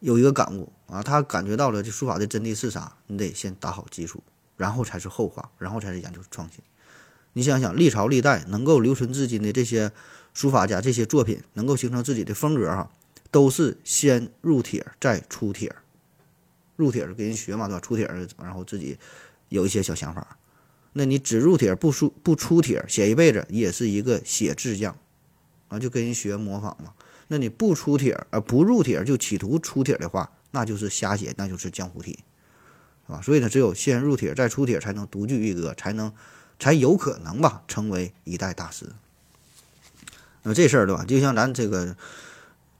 [0.00, 2.94] 有一个感悟啊，他感觉到了这书法的真谛是啥？
[3.06, 4.20] 你得先打好基础，
[4.56, 6.58] 然后才是后话，然后才是研究创新。
[7.34, 9.92] 你想想，历朝历代能够留存至今的这些
[10.34, 12.90] 书法家，这些作品能够形成自己的风格哈，
[13.30, 15.72] 都是先入帖再出帖，
[16.78, 17.80] 入帖是跟人学嘛，对吧？
[17.80, 18.06] 出帖
[18.40, 18.96] 然后自己
[19.48, 20.38] 有一些小想法。
[20.92, 24.96] 那你只入帖不出不出帖，写一辈子也是一个写字匠，
[25.68, 26.94] 啊，就跟人学模仿嘛。
[27.26, 32.20] 那你不出帖而不入帖就企图出帖的话，那就是瞎写，那就是江湖体，
[33.06, 33.20] 是吧？
[33.20, 36.12] 所以呢，只有先入帖再出帖，才能独具一格，才能
[36.58, 38.86] 才有可能吧，成为一代大师。
[40.44, 41.04] 那这事儿对吧？
[41.04, 41.94] 就像咱这个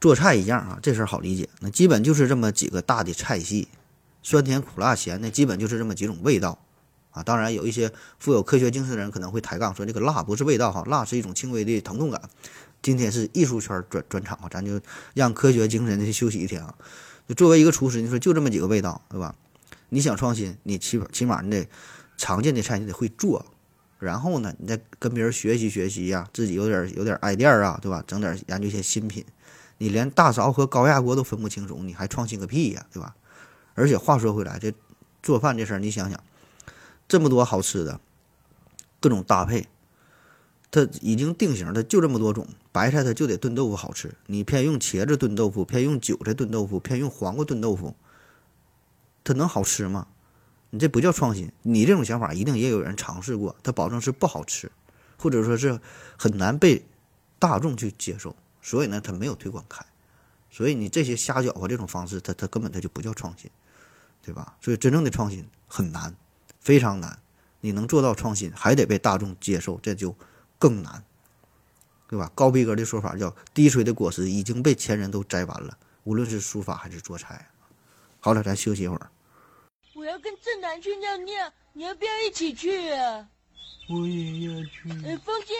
[0.01, 1.49] 做菜一样啊，这事儿好理解。
[1.61, 3.69] 那基本就是这么几个大的菜系，
[4.29, 6.59] 酸甜苦辣咸的，基本就是这么几种味道。
[7.13, 12.21] 啊，当然有一些富有科学精神的人可能会抬杠说这个辣不是味道哈，辣是一种轻微的疼痛感。
[12.83, 14.79] 今天是艺术圈专专场啊，咱就
[15.15, 16.75] 让科学精神去休息一天啊。
[17.27, 19.35] 就作为一个厨师，你说就这么几个味道，对吧？
[19.89, 21.67] 你想创新，你起起码你得
[22.19, 23.47] 常见的菜你得会做，
[23.99, 28.05] 然后呢，你再跟别人学习学习呀，自己有点有点 idea 啊，对吧？
[28.07, 29.25] 整点研究一些新品。
[29.79, 33.15] 你连大勺和高压锅都分不清楚，你还创新个屁呀，对吧？
[33.79, 34.75] 而且话说回来，这
[35.23, 36.21] 做饭这事儿，你想想。
[37.07, 38.01] 这么多好吃的，
[39.01, 39.67] 各种搭配，
[40.71, 42.47] 它已经定型，它就这么多种。
[42.71, 47.97] 白菜它就得炖豆腐好吃，你偏用茄子炖豆腐，偏用韭菜炖豆腐，偏用黄瓜炖豆腐，
[49.25, 50.09] 它能好吃吗？
[50.71, 51.51] 你这不叫创新。
[51.63, 54.71] 你这种想法一定也有人尝试过，它保证是不好吃，
[55.17, 55.81] 或者说是
[56.19, 56.85] 很难被
[57.39, 59.83] 大众去接受，所以呢，它没有推广开。
[60.51, 63.51] 所以你这些瞎搅和这种方式，它它根本它就不叫创新，
[64.29, 64.59] 对吧？
[64.61, 66.15] 所以真正的创新很难。
[66.61, 67.19] 非常难，
[67.63, 70.15] 你能做到创新，还得被大众接受，这就
[70.59, 71.03] 更难，
[72.07, 72.31] 对吧？
[72.35, 77.49] 高逼格的说法叫“低垂的果实已经被前人都摘完了”，无论是书法还是做菜。
[78.21, 79.11] 好了，咱休息一会儿。
[79.95, 83.27] 我要跟正南去尿尿，你要不要一起去啊？
[83.89, 84.91] 我也要去。
[85.07, 85.55] 呃，风姐，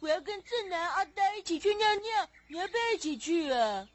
[0.00, 3.88] 我要跟正南、阿呆一起去尿尿，你要不要一起去啊？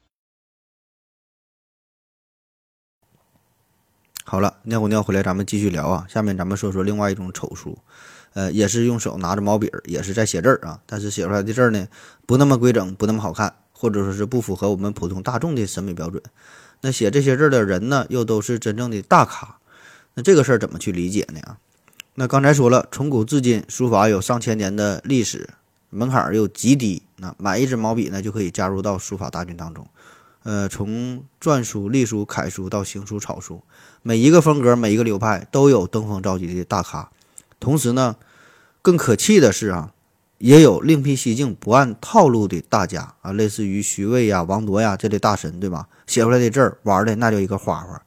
[4.30, 6.04] 好了，尿过尿回来，咱们继续聊啊。
[6.06, 7.78] 下面咱们说说另外一种丑书，
[8.34, 10.78] 呃，也是用手拿着毛笔，也是在写字儿啊。
[10.84, 11.88] 但是写出来的字儿呢，
[12.26, 16.22] 不那么规整，不那么好看，或者说是不符合我们普通大众的审美标准。
[16.82, 19.56] 那写这些字的人呢，又都是真正的大咖。
[20.12, 21.56] 那这个事儿怎么去理解呢？
[22.16, 25.48] 那刚才说了，从古至今，书法有上千年的历史，
[25.88, 27.02] 门槛又极低。
[27.16, 29.88] 那买一支毛笔呢，就可以加入到书法大军当中。
[30.42, 33.62] 呃，从篆书、隶书、楷书到行书、草书。
[34.02, 37.10] 每一个风格，每一个流派都有登峰造极的大咖，
[37.60, 38.16] 同时呢，
[38.80, 39.92] 更可气的是啊，
[40.38, 45.88] 也有另辟蹊径、不按套路的大家啊，类似于徐渭呀、王铎呀这类大神，对吧？
[46.06, 48.00] 写出来的字儿玩的那叫一个花花。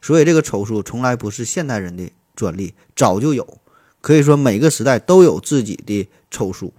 [0.00, 3.58] 所以这个丑书从来不是现代人的专利，早就有，
[4.00, 6.72] 可以说每个时代都有自己的丑书。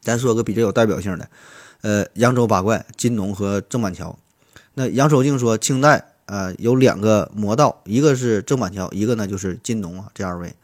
[0.00, 1.30] 咱说个比较有代表性的，
[1.84, 4.18] 呃，扬州八怪金农和郑板桥。
[4.72, 6.12] 那杨守敬说，清代。
[6.26, 10.54] 呃，有两个魔道，一个是郑板桥，一个呢就是金农啊，这二位。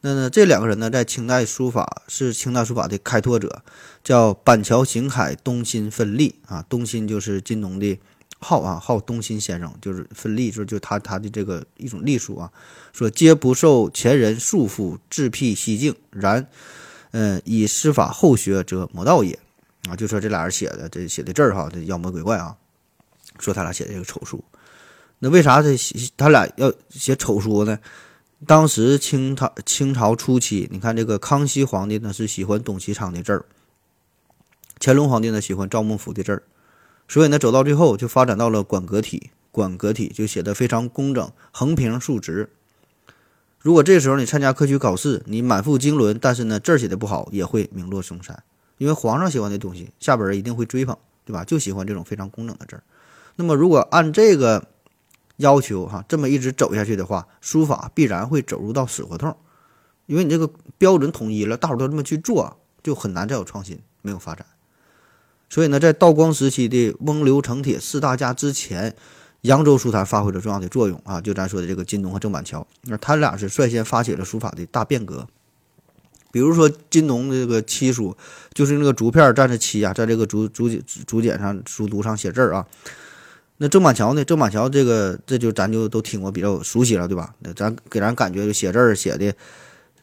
[0.00, 3.62] 那呢，这两个人呢，在清代书法是清代书法的开拓者，
[4.04, 6.64] 叫板桥行楷，东新分立啊。
[6.68, 7.98] 东新就是金农的
[8.38, 12.52] 号啊，号东新先生，就是分立，就是就他他的这个一种隶书啊，
[12.92, 16.46] 说皆不受前人束缚，自辟蹊径，然，
[17.10, 19.36] 嗯，以师法后学则魔道也
[19.88, 19.96] 啊。
[19.96, 22.56] 就说这俩人写的这写的字儿哈，这妖魔鬼怪啊，
[23.38, 24.42] 说他俩写的这个丑书。
[25.18, 25.76] 那为啥这
[26.16, 27.78] 他俩要写丑书呢？
[28.46, 33.44] 当时清朝清朝初期，你看这个康熙皇帝呢是喜欢董其昌的字儿，
[34.78, 36.44] 乾隆皇帝呢喜欢赵孟頫的字儿，
[37.08, 42.48] 所以呢走到最后就发展到了馆阁体，馆阁体就写的非常工整，横平竖直。
[43.58, 48.40] 如果这时候你参加科举考试，你满腹经纶，但是呢字儿写的不好，也会名落孙山，
[48.78, 51.44] 因为皇上喜欢的东西，下边人一定会追捧，对吧？
[51.44, 52.82] 就喜欢这种非常工整的字儿。
[53.36, 54.66] 那么如果按这个
[55.36, 59.36] 要求哈，这么一直走下去的话，书法必然会走入到死胡同，
[60.06, 64.46] 因为你这个标准统一了，大伙都这么去做，就很难再有创新，没有发展。
[65.50, 68.94] 所以呢，在道光时期的翁刘程铁四大家之前，
[69.42, 71.20] 扬州书坛发挥了重要的作用啊。
[71.20, 75.26] 就咱说的这个金农和郑板桥，那他俩是率先发起了书法的大变革。
[76.30, 78.16] 比如说金农的这个漆书，
[78.52, 82.66] 就是那个竹片蘸着漆啊，在这个竹竹简竹简上书读上写字儿啊。
[83.58, 84.24] 那郑板桥呢？
[84.24, 87.34] 郑板桥这个这就咱就都听过，比较熟悉了，对吧？
[87.56, 89.34] 咱给咱感觉就写字儿写的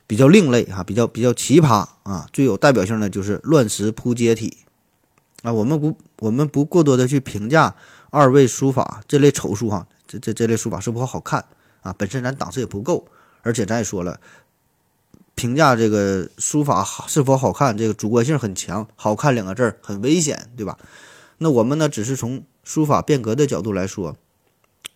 [0.06, 2.28] 比较另类哈，比较比较奇葩啊。
[2.34, 4.58] 最有代表性的就是乱石铺街体。
[5.44, 7.76] 啊，我们不，我们不过多的去评价
[8.10, 11.46] 二位书法这类丑书哈，这这这类书法是不好看
[11.82, 11.94] 啊？
[11.98, 13.08] 本身咱档次也不够，
[13.44, 14.20] 而且咱也说了，
[15.36, 20.78] 评价这个书法好是否好看，这个主观性很强，好看两个字儿很危险，对吧？
[21.38, 24.16] 那我们呢，只是从书法变革的角度来说，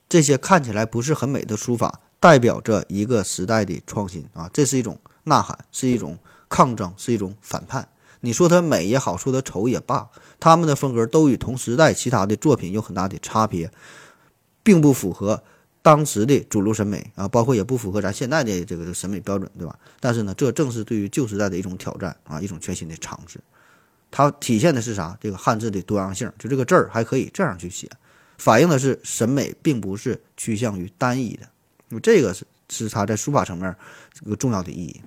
[0.07, 6.17] 这些看起来不是很美的书法，代表着一个时代的创新啊，这是一种呐喊，是一种
[6.47, 7.89] 抗争，是一种反叛。
[8.21, 10.09] 你说它美也好，说它丑也罢，
[10.39, 13.71] 他们的风格都与同时代其他的作品有很大的差别，
[14.63, 15.43] 并不符合
[15.81, 19.77] 当时的主流审美啊，包括也不符合咱现在的这个审美标准，对吧？
[19.99, 23.39] 但是呢，这正是对于旧时代的一种挑战啊，一种全新的尝试。
[24.11, 25.17] 它体现的是啥？
[25.21, 27.89] 这个汉字的多样性，就这个字儿还可以这样去写，
[28.37, 31.47] 反映的是审美并不是趋向于单一的。
[31.87, 33.73] 那么这个是是它在书法层面
[34.13, 35.01] 这个重要的意义。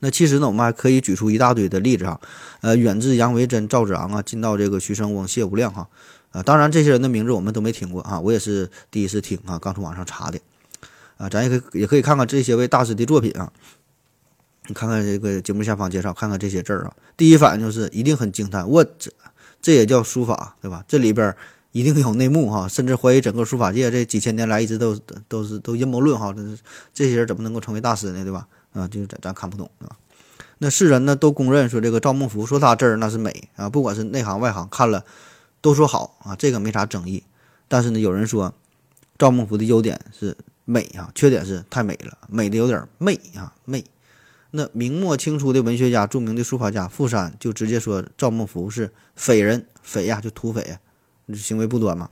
[0.00, 2.20] 那其实呢，我们还可以举出一大堆的例子哈，
[2.60, 5.88] 呃，远至杨维桢、赵子昂啊，近到这个徐生翁、谢无量哈，
[6.30, 10.38] 啊，当然这些人的名字我们都没听过啊，我也是第一次听啊，刚从网上查的，
[11.16, 13.52] 啊，咱也可以也可以看看这些位大师的作品啊，
[14.66, 19.10] 你看看这个节目下方介绍，看看这些字儿啊，第一反应就是一定很惊叹，我这
[19.60, 20.84] 这也叫书法对吧？
[20.86, 21.34] 这里边
[21.72, 24.98] 一定有内幕哈，甚至怀疑整个书法界这几千年来一直都
[25.28, 26.42] 都是都阴谋论哈，这
[26.92, 28.22] 这些人怎么能够成为大师呢？
[28.22, 28.46] 对吧？
[28.74, 29.96] 啊，就是咱咱看不懂对吧。
[30.58, 35.04] 那世人呢都公认说这个赵孟頫说他字儿那是美啊，不管是内行外行看了
[35.60, 37.24] 都说好啊，这个没啥争议。
[37.68, 38.54] 但是呢，有人说
[39.18, 43.84] 赵孟頫的优点是美啊，缺点是太美了，美的有点媚啊媚。
[44.50, 50.78] 那明末清初的文学家、著名的书法家傅山就直接说赵孟頫是匪人，匪呀就土匪，
[51.34, 52.08] 行为不端嘛。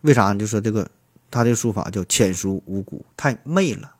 [0.00, 0.32] 为啥？
[0.32, 0.90] 就说这个
[1.30, 3.96] 他的书法叫浅熟无骨，太媚了。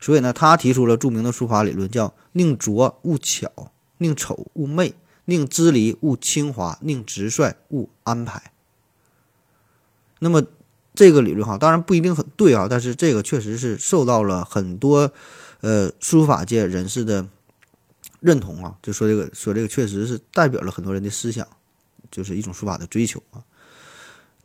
[0.00, 3.50] 所以呢，他提出了著名的书法理论，叫“宁拙勿巧，
[3.98, 4.94] 宁丑勿媚，
[5.26, 8.50] 宁支离勿清华，宁直率勿安排”。
[10.18, 10.42] 那么
[10.94, 15.12] 这个理论哈，当然不一定很对啊，但是这个确实是受到了很多
[15.60, 17.28] 呃书法界人士的
[18.20, 21.46] 认同啊，就说这个说这个确实是代表了很多人的思想，
[22.10, 23.44] 就是一种书法的追求啊。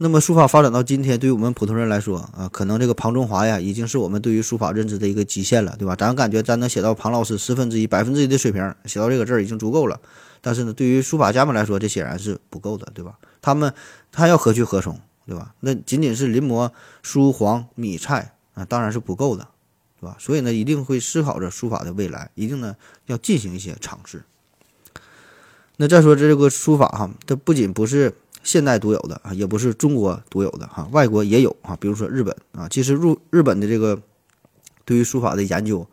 [0.04, 5.96] 那么书法发展到今天，对于我们普通人来说啊，可能这个庞中华呀，已经是我们对于书法认知的一个极限了，对吧？
[5.96, 10.02] 咱感觉咱能写到庞老师十分之一、百分之一的水平，写到这个字儿已经足够了。
[10.42, 13.18] 但是呢，对于书法家们来说，这显然是不够的，对吧？
[13.42, 13.74] 他们
[14.12, 15.54] 他要何去何从，对吧？
[15.62, 16.72] 那仅仅是临摹
[17.02, 19.48] 书黄米蔡啊，当然是不够的，
[20.00, 20.18] 对吧？
[20.20, 22.76] 所以呢，一定会思考着书法的未来，一定呢
[23.06, 24.24] 要进行一些尝试。
[25.78, 28.14] 那再说这个书法哈，它不仅不是。
[28.44, 34.02] 现代独有的啊，也不是中国独有的哈，外国也有啊，比如说日本啊，其实入日本的这个
[34.84, 35.88] 对于书法的研究，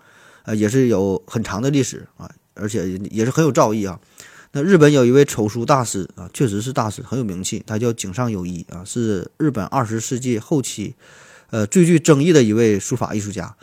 [0.44, 4.00] 呃，也是有很长的历史啊，而且也是很有造诣啊。
[4.52, 10.94] 那日本有一位丑书大师啊，确实是大师，很有名气，他叫井上有一啊，是日本二十世纪后期
[11.50, 13.54] 呃最具争议的一位书法艺术家。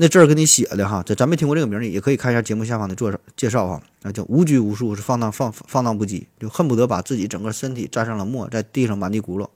[0.00, 3.82] 那字儿给你写的哈，这咱没听过这个名儿，也可以看一下节目下方的介绍介绍哈。
[4.02, 9.48] 那叫无拘无束，是放荡放放荡不羁，就恨不得把自己整个身体沾上了墨，在地上满地轱辘。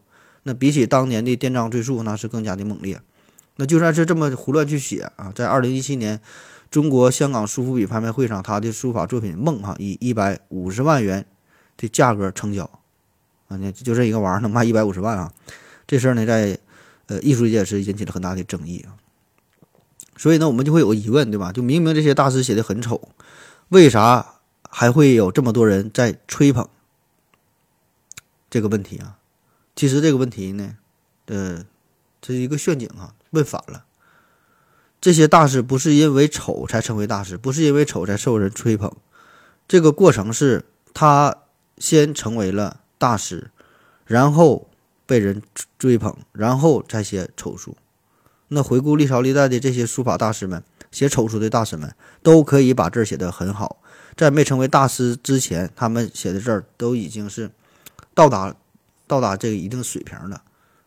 [0.42, 3.00] 那比起当年的电章赘述，那是更加的猛烈。
[3.54, 6.20] 那就算是这么胡乱去写啊，在二零一七年
[6.72, 11.26] 中国香港书符笔拍卖会上，他的书法作品《梦》哈以一百五十万元
[11.76, 12.64] 的价格成交
[13.48, 15.30] 啊，那就这一个玩意儿能卖一百五十万啊，
[15.86, 16.58] 这事儿呢在
[17.08, 18.96] 呃艺术界是引起了很大的争议啊。
[20.16, 21.52] 所以呢，我们就会有个疑问，对吧？
[21.52, 23.10] 就明明这些大师写的很丑，
[23.68, 24.36] 为啥
[24.70, 26.66] 还会有这么多人在吹捧
[28.48, 29.18] 这个问题啊？
[29.76, 30.78] 其实这个问题呢，
[31.26, 31.66] 呃，
[32.22, 33.84] 这是一个陷阱啊，问反了。
[35.02, 38.88] 这些大师不是因为丑才成为大师，不是因为丑才受人吹捧，
[39.66, 41.38] 这个过程是他
[41.76, 43.50] 先成为了大师，
[44.06, 44.68] 然后
[45.04, 45.42] 被人
[45.76, 47.76] 追捧，然后再写丑书。
[48.46, 51.92] 那回顾历朝历代的这些书法大师们，写丑书的大师们，
[52.22, 53.82] 都可以把字写得很好。
[54.14, 57.50] 在没成为大师之前，他们写的字儿都已经是
[58.14, 58.54] 到达
[59.08, 60.42] 到达这个一定水平了，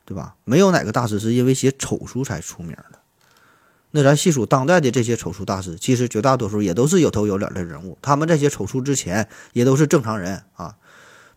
[0.06, 0.36] 对吧？
[0.46, 3.00] 没有哪个大师是因为写丑书才出名的。
[3.96, 7.98] 那咱细数当代的这些丑书大师，其实绝大多数也都是有头有脸的人物。
[8.02, 10.76] 他们这些丑书之前，也都是正常人啊。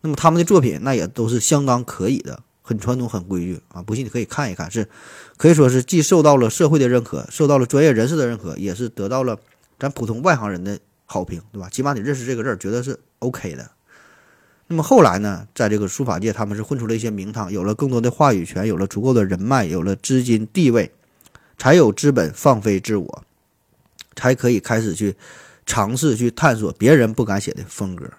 [0.01, 3.81] 那么他们的作品，那也都是相当可以的，很传统、很规矩啊。
[3.81, 4.89] 不信你可以看一看，是
[5.37, 9.39] 可以说是既受到了社会的认可，受到了专业人士的认可，也是得到了
[9.79, 11.69] 咱普通外行人的好评，对吧？
[11.69, 13.71] 起码你认识这个字儿，觉得是 OK 的。
[14.67, 20.91] 那么后来呢，在这个书法界，他们是混出了一些名堂，有了更多的话语权，有了足够的人脉，有了资金地位。
[21.59, 23.23] 才有资本放飞自我，
[24.15, 25.15] 才可以开始去
[25.65, 28.09] 尝试去探索别人不敢写的风格。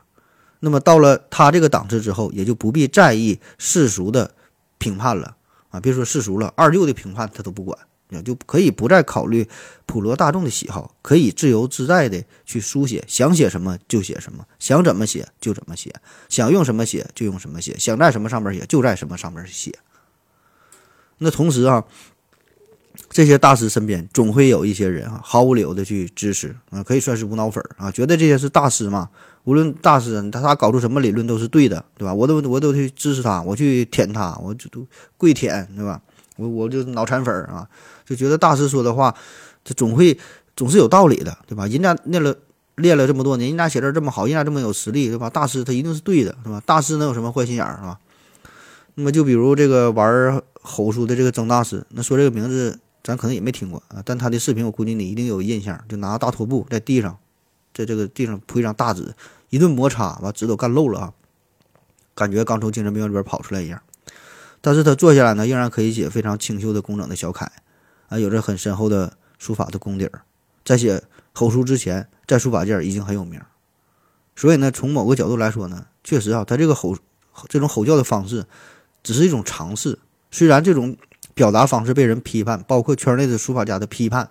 [0.60, 4.34] 那么到了他这个档次之后，也就不必在意世俗的
[4.76, 5.36] 评判了
[5.70, 5.80] 啊！
[5.80, 7.78] 别说世俗了，二六的评判他都不管，
[8.10, 9.48] 也就可以不再考虑
[9.86, 15.94] 普罗大众的喜好，可以自由自在的去书写，想写什么就写什么，想怎么写就怎么写，
[16.28, 19.78] 想用什么写就用什么写，想在什么上面写就在什么上面写。
[21.16, 21.84] 那同时啊。
[23.12, 29.08] 这些大师身边总会有一些人啊，毫无理由的去支持啊，可以算是无脑粉儿啊，觉得这些是大师嘛。
[29.44, 32.14] 无论大师他他搞出什么理论都是对的，对吧？
[32.14, 34.86] 我都我都去支持他，我去舔他，我就都
[35.16, 36.00] 跪舔，对吧？
[36.36, 37.66] 我我就脑残粉儿啊，
[38.06, 39.12] 就觉得大师说的话，
[39.64, 40.16] 他总会
[40.54, 41.66] 总是有道理的，对吧？
[41.66, 42.32] 人家练了
[42.76, 45.28] 练了这么多年，人家写字这么好，人家这么有实力，对吧？
[45.28, 46.62] 大师他一定是对的，是吧？
[46.64, 47.98] 大师能有什么坏心眼儿啊？
[48.94, 52.78] 那么就比如这个玩吼书的这个曾大师，那说这个名字。
[53.02, 57.18] 咱可能也没听过啊，但他的视频我估计你一定有印象，就拿大拖布在地上，
[57.72, 59.14] 在这个地上铺一张大纸，
[59.48, 61.12] 一顿摩擦，把纸都干漏了啊，
[62.14, 63.80] 感觉刚从精神病院里边跑出来一样。
[64.60, 67.50] 但是他坐下来呢，仍然可以写非常清秀的工整的小楷，
[68.08, 70.20] 啊，有着很深厚的书法的功底儿。
[70.62, 73.40] 在写吼书之前，在书法界已经很有名。
[74.36, 76.94] 所以呢，从某个角度来说呢，确实啊，他这个吼
[77.48, 78.44] 这种吼叫的方式，
[79.02, 79.98] 只是一种尝试。
[80.30, 80.96] 虽然这种。
[81.40, 84.30] 表达方式被人批判，包括圈内的书法家的批判，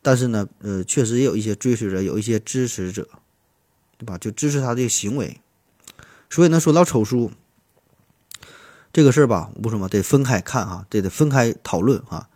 [0.00, 3.08] 但是呢，呃，确实也有一些追随者，有一些支持者，
[3.98, 4.16] 对吧？
[4.16, 5.40] 就支持他的行为。
[6.30, 7.32] 所以呢，说到丑书
[8.92, 12.28] 这个事儿吧，不说嘛，得分开看哈，得得分开讨论哈。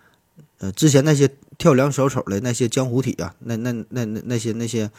[0.59, 4.91] 呃，之前那些跳梁小丑的那些江湖体啊，那那那那那些那些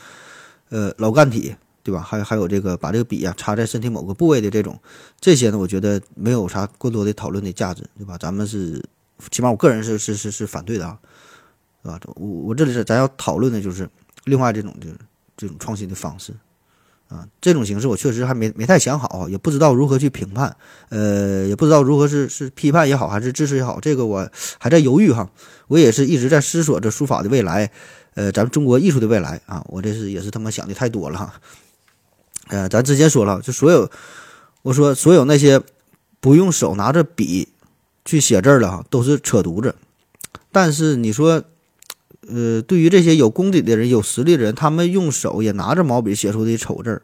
[0.70, 1.58] 呃老干体。
[1.86, 2.02] 对吧？
[2.02, 4.82] 还还有这个把这个笔啊插在身体某个部位的这种，
[5.22, 8.18] 这些呢，我觉得没有啥过多的讨论的价值，对吧？
[8.18, 8.84] 咱们是，
[9.30, 10.98] 起码我个人是是是是反对的啊，
[11.84, 12.00] 对吧？
[12.16, 13.88] 我我这里是咱要讨论的就是
[14.24, 14.96] 另外这种就是
[15.38, 16.34] 这种创新的方式
[17.08, 20.58] 啊，这种形式我确实还没没太想好，也不知道如何去评判，
[20.90, 24.28] 呃，也不知道如何是是批判也好还是支持也好，这个我
[24.58, 25.30] 还在犹豫哈。
[25.68, 27.70] 我也是一直在思索着书法的未来，
[28.16, 31.34] 呃，咱们中国艺术的未来啊，我这是也是他妈想的太多了哈。
[32.48, 33.90] 呃，咱之前说了，就所有，
[34.62, 35.60] 我说所有那些
[36.20, 37.50] 不用手拿着笔
[38.06, 39.76] 去写字的哈，都是扯犊子。
[40.52, 41.44] 但是你说，
[42.28, 47.02] 呃，对于这些有功底的人、有实力的人，他们用手也拿着毛笔写出的丑字儿，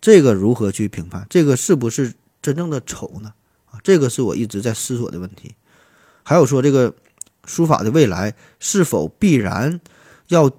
[0.00, 1.26] 这个如何去评判？
[1.28, 3.34] 这个是不是真正的丑呢？
[3.70, 5.54] 啊，这个是我一直在思索的问题。
[6.22, 6.94] 还有说，这个
[7.44, 9.80] 书法的未来是否必然
[10.28, 10.50] 要？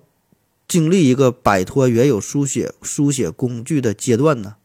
[0.67, 4.55] 经历一个摆脱原有书写书写工具的阶段呢？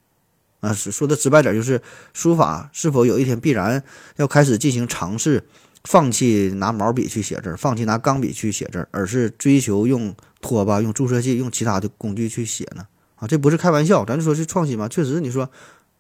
[0.61, 1.82] 啊，是说的直白点，就是
[2.12, 3.82] 书法是否有一天必然
[4.16, 5.44] 要开始进行尝试，
[5.84, 12.86] 放弃拿毛笔去写字，放弃拿钢笔去写字，而是追求用拖把、用注射器、用其他的工具去写呢？
[13.16, 14.88] 啊，这不是开玩笑，咱就说是创新嘛。
[14.88, 15.50] 确实，你说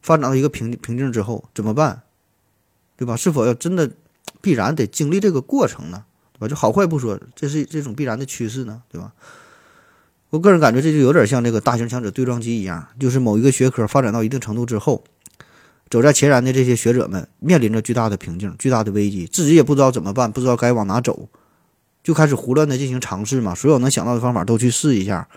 [0.00, 2.02] 发展到一个瓶瓶颈之后怎么办？
[2.96, 3.16] 对吧？
[3.16, 3.90] 是否要真的
[4.40, 6.04] 必然得经历这个过程呢？
[6.34, 6.46] 对吧？
[6.46, 8.82] 就好坏不说，这是这种必然的趋势呢？
[8.88, 9.12] 对吧？
[10.32, 15.04] 我个人感觉这就有点像这个大型强者对撞机一样，就是某一个学科发展到一定程度之后，
[15.90, 21.28] 走在前沿的这些学者们面临着巨大的瓶颈、巨大的危机，自己也不知道怎么办，不知道该往哪走，
[22.02, 25.28] 就开始胡乱的进行尝试嘛，所有能想到的方法都去试一下，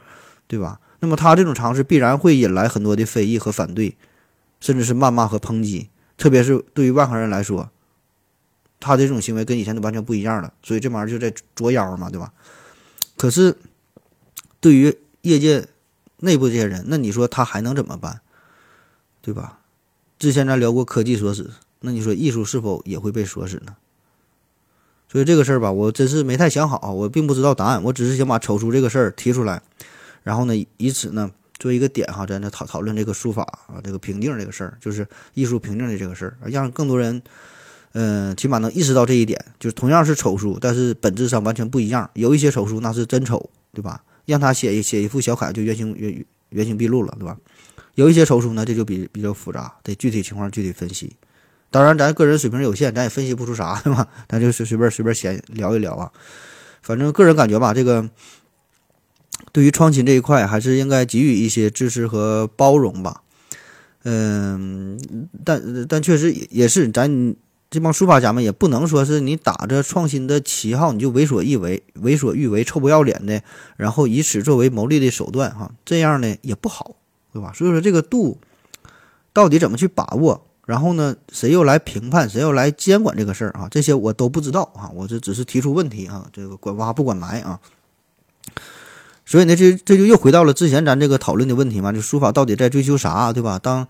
[0.48, 0.80] 对吧？
[1.02, 3.98] 那么他这种尝试必然会引来很多的非议和反对，
[4.62, 7.70] 甚至是谩骂和抨击，特别是对于外行人来说，
[8.80, 12.32] 他这种行为跟以前都完全不一样了，所以这玩意儿就在作妖嘛，对吧？
[13.18, 13.58] 可是。
[14.66, 15.68] 对于业界
[16.22, 18.22] 内部这些人，那你说他还能怎么办，
[19.22, 19.60] 对吧？
[20.18, 21.52] 之前咱聊过科技锁死，
[21.82, 23.76] 那你说艺术是否也会被锁死呢？
[25.08, 29.62] 所以这个事儿吧，我真是没太想好，我并不知道答案，我只是想把丑书这个事儿提出来，
[30.24, 37.22] 然后呢，以此呢做一个点哈，咱再讨讨论这个书法啊，这个瓶颈这个事儿，就是艺术瓶颈的这个事儿，让更多人，
[37.92, 42.10] 嗯，起码能意识到这一点，就是同样是丑书，但是本质上完全不一样。
[42.16, 44.02] 有一些丑书那是真丑，对吧？
[44.26, 47.38] 让他写一写一幅小楷就原形原原形毕露了，对吧？
[47.96, 51.16] 有一些丑书呢，这就比比较复杂，得具体情况具体分析。
[51.72, 54.08] 当然，咱个人水平有限，咱也分析不出啥，对吧？
[54.28, 56.12] 咱就随随便随便闲聊一聊啊。
[56.82, 58.10] 反正个人感觉吧，这个
[59.52, 63.22] 对于创新这一块，还是应该给予一些支持和包容吧。
[64.04, 65.00] 嗯，
[65.44, 67.36] 但但确实也是，咱
[67.70, 73.42] 这帮书法家们也不能说是你打着创新的旗号，你就为所欲为、为所欲为、臭不要脸的，
[73.76, 76.96] 然后以此作为牟利的手段，哈，这样呢也不好，
[77.34, 77.52] 对吧？
[77.54, 78.38] 所以说这个度
[79.34, 80.46] 到底怎么去把握？
[80.66, 82.28] 然后呢，谁又来评判？
[82.28, 83.68] 谁又来监管这个事儿啊？
[83.70, 84.90] 这些我都不知道啊！
[84.96, 87.60] 我这只是提出问题啊，这个管挖不管埋啊。
[89.26, 93.60] 所以呢，这这就又回到了之前咱这个讨论的问题嘛，就书法到底在追求啥，对吧？
[93.60, 93.88] 当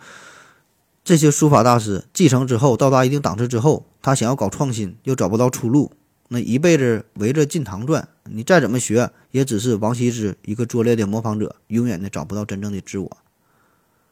[1.05, 5.91] 这些书法大师继承之后，到达一定档次之后，他想要搞创新，又找不到出路，
[6.29, 13.17] 那一辈子围着进堂转，你再怎么学，也只是王羲之一个拙劣的模仿者，永远的找不到真正的自我。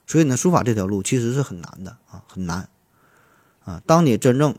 [0.05, 2.69] 所以呢，书法这条路其实是很难的啊，很难
[3.65, 3.81] 啊。
[3.87, 4.55] 当你真正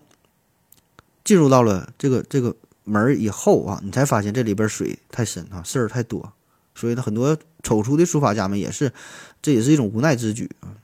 [1.22, 6.32] 进入到了这个这个门以后啊，你才发现这里边水太深啊，事儿太多。
[6.74, 8.92] 所以呢，很多丑出的书法家们也是，
[9.40, 10.74] 这也是一种无奈之举啊。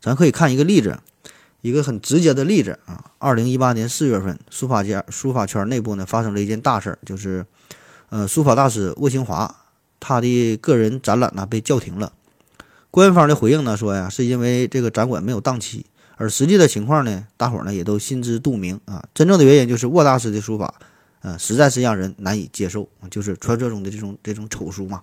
[0.00, 0.98] 咱可以看一个例子，
[1.60, 3.12] 一个很直接的例子啊。
[3.18, 7.44] 二零一八年四月份，书法家书法圈内部呢发生了一件大事儿，就是
[8.10, 9.56] 呃，书法大师沃清华
[9.98, 12.12] 他的个人展览呢被叫停了。
[12.90, 15.84] 官方的回应呢说呀，是因为这个展馆没有档期，
[16.16, 19.04] 而实际的情况呢，大伙儿呢也都心知肚明啊。
[19.12, 20.72] 真正的原因就是沃大师的书法，
[21.22, 25.02] 呃，实在是让人难以接受，就是传说中的这种这种丑书嘛。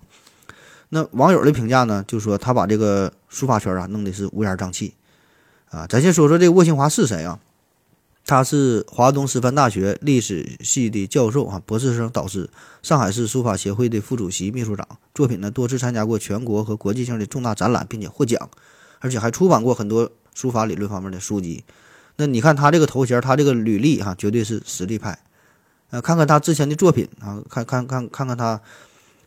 [0.93, 4.93] 那网友的评价呢，就说他把这个书法圈啊弄得是乌烟瘴气
[5.71, 5.87] 啊。
[5.87, 7.39] 咱先说说这个沃清华是谁啊？
[8.23, 12.47] 他是华东师范大学历史系的教授啊，博士生导师，
[12.83, 14.87] 上海市书法协会的副主席、秘书长。
[15.15, 18.47] 作品呢多次参加过全国和国际性的重大展览，并且获奖，
[18.99, 21.63] 而且还出版过很多书法理论方面的书籍。
[22.17, 25.17] 那你看他这个头衔，他这个履历哈，绝对是实力派。
[25.89, 28.61] 呃，看看他之前的作品啊，看看看看看他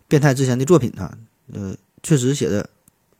[0.08, 1.18] 变态之前的作品啊，
[1.53, 2.68] 呃，确实写的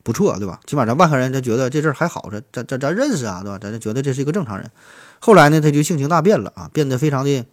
[0.03, 0.61] 不错，对吧？
[0.67, 3.59] 起码咱外行人咱觉得这事儿还好，咱咱咱咱认识啊，对吧？
[3.59, 4.71] 咱就觉得这是一个正常人。
[5.19, 7.45] 后来呢，他就性情大变了啊，变得非常的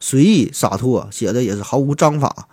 [0.00, 2.48] 随意洒脱，写的也是毫无章法，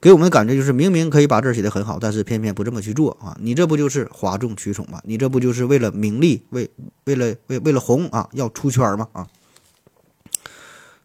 [0.00, 3.36] 给我们的感觉就是明明可以把字写得很好，但是偏偏不这么去做啊！
[3.40, 5.00] 你这不就是哗众取宠吗？
[5.04, 6.68] 你这不就是为了名利，为
[7.04, 9.08] 为了为为了红啊，要出圈吗？
[9.12, 9.26] 啊！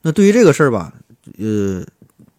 [0.01, 0.93] 那对于这个事儿吧，
[1.38, 1.84] 呃，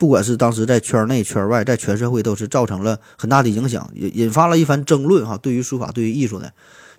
[0.05, 5.39] 不管是当时在圈内圈外，在全社会都是造成了很大的影响，引引发了一番争论哈。
[5.39, 6.51] 对于书法，对于艺术呢？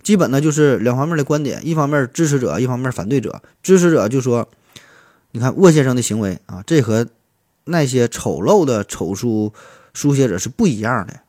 [0.02, 3.40] 基本呢就是两方面的观点，一方面支持者，一方面反对者。
[3.62, 4.48] 支持者就说
[5.30, 7.06] ：“你看沃先生的行为啊，这和
[7.66, 9.52] 那些丑陋的丑书
[9.94, 11.20] 书写者是不一样的，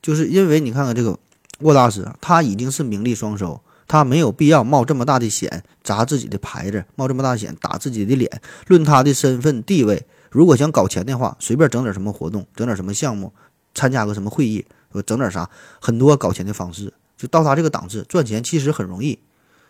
[0.00, 1.18] 就是因为你看看这个
[1.58, 8.40] 沃大师，他已经是名利双收，他没有必要冒这么大的险砸自己的牌子，冒这么大险打自己的脸。
[8.68, 10.06] 论他的身份地位，
[10.36, 13.32] 如果想搞钱的话，随便整点什么活动，整点什么项目，
[13.74, 14.66] 参加个什么会议，
[15.06, 15.48] 整点啥，
[15.80, 19.18] 很多搞钱的方式。”就到他这个档次，赚钱其实很容易。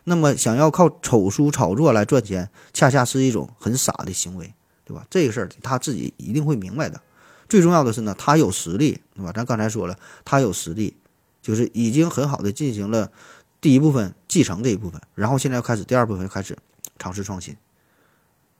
[0.02, 4.52] 那么，想要靠丑书炒作来赚钱，恰恰是一种很傻的行为，
[4.84, 5.06] 对吧？
[5.08, 7.00] 这个事儿他自己一定会明白的。
[7.48, 9.30] 最重要的是呢，他有实力，对吧？
[9.30, 10.96] 咱刚才说了，他有实力，
[11.40, 13.12] 就是已经很好的进行了
[13.60, 16.58] 第一部分继承这一部分，然后现在要开始第二部分，开始
[16.98, 17.56] 尝试创新。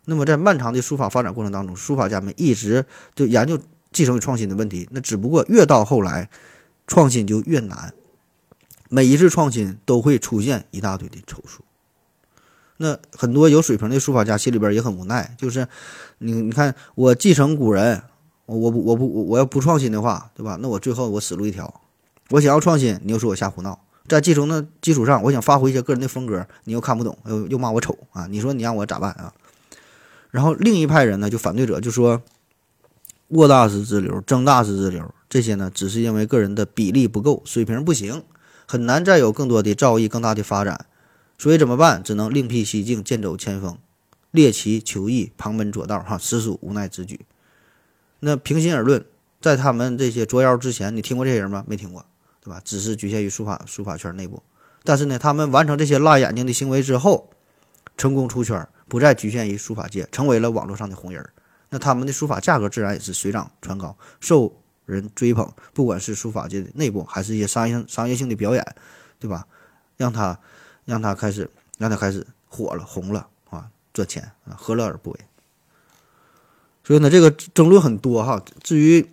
[0.07, 3.61] 那么，在漫长的书法发展过程当中，书法家们一直就研究
[3.93, 4.89] 继承与创新的问题。
[4.91, 6.31] 那只不过越到后来，
[6.87, 7.93] 创新就越难。
[8.89, 11.65] 每一次创新都会出现一大堆的丑书，
[12.77, 15.67] 那很多有水平的书法家心里边也很无奈，就是
[16.19, 18.01] 你你看我继承古人，
[18.47, 20.57] 我我不我不我要不创新的话，对吧？
[20.63, 21.81] 那我最后我死路一条。
[22.31, 28.29] 我想要创新，你又说我瞎胡闹，在继承的基础上，我想发挥一些个人的风格，你又看不懂，又又骂我丑啊！
[28.29, 29.35] 你说你让我咋办啊？
[30.37, 32.21] 然后另一派人呢，就反对者就说，
[33.29, 38.23] 沃大师之流、曾大师之流这些呢，只是因为个人的比例不够，水平不行。
[38.67, 40.85] 很难再有更多的造诣、更大的发展，
[41.39, 42.03] 所以怎么办？
[42.03, 43.79] 只能另辟蹊径，剑走前锋，
[44.31, 47.21] 猎奇求异，旁门左道，哈，实属无奈之举。
[48.21, 49.07] 那平心而论，
[49.41, 51.65] 在他们这些捉妖之前，你听过这些人吗？
[51.67, 52.05] 没听过，
[52.45, 52.61] 对吧？
[52.63, 54.43] 只是局限于书法书法圈内部。
[54.85, 57.31] 但是呢，他们完成这些辣眼睛的行为之后，
[57.97, 61.33] 成功出圈，不再局限于书法界，成为了网络上的红人儿。
[61.71, 65.53] 那他们的书法价格自然也是水涨船高，受人追捧。
[65.73, 68.65] 不管是书法界的内部，还是一些商业商业性的表演，
[69.19, 69.47] 对吧？
[69.97, 70.39] 让他
[70.85, 75.21] 让他开始让他开始火了红了啊，赚钱啊，何乐而不为？
[76.85, 78.41] 所以呢，这个争论很多哈。
[78.63, 79.05] 至于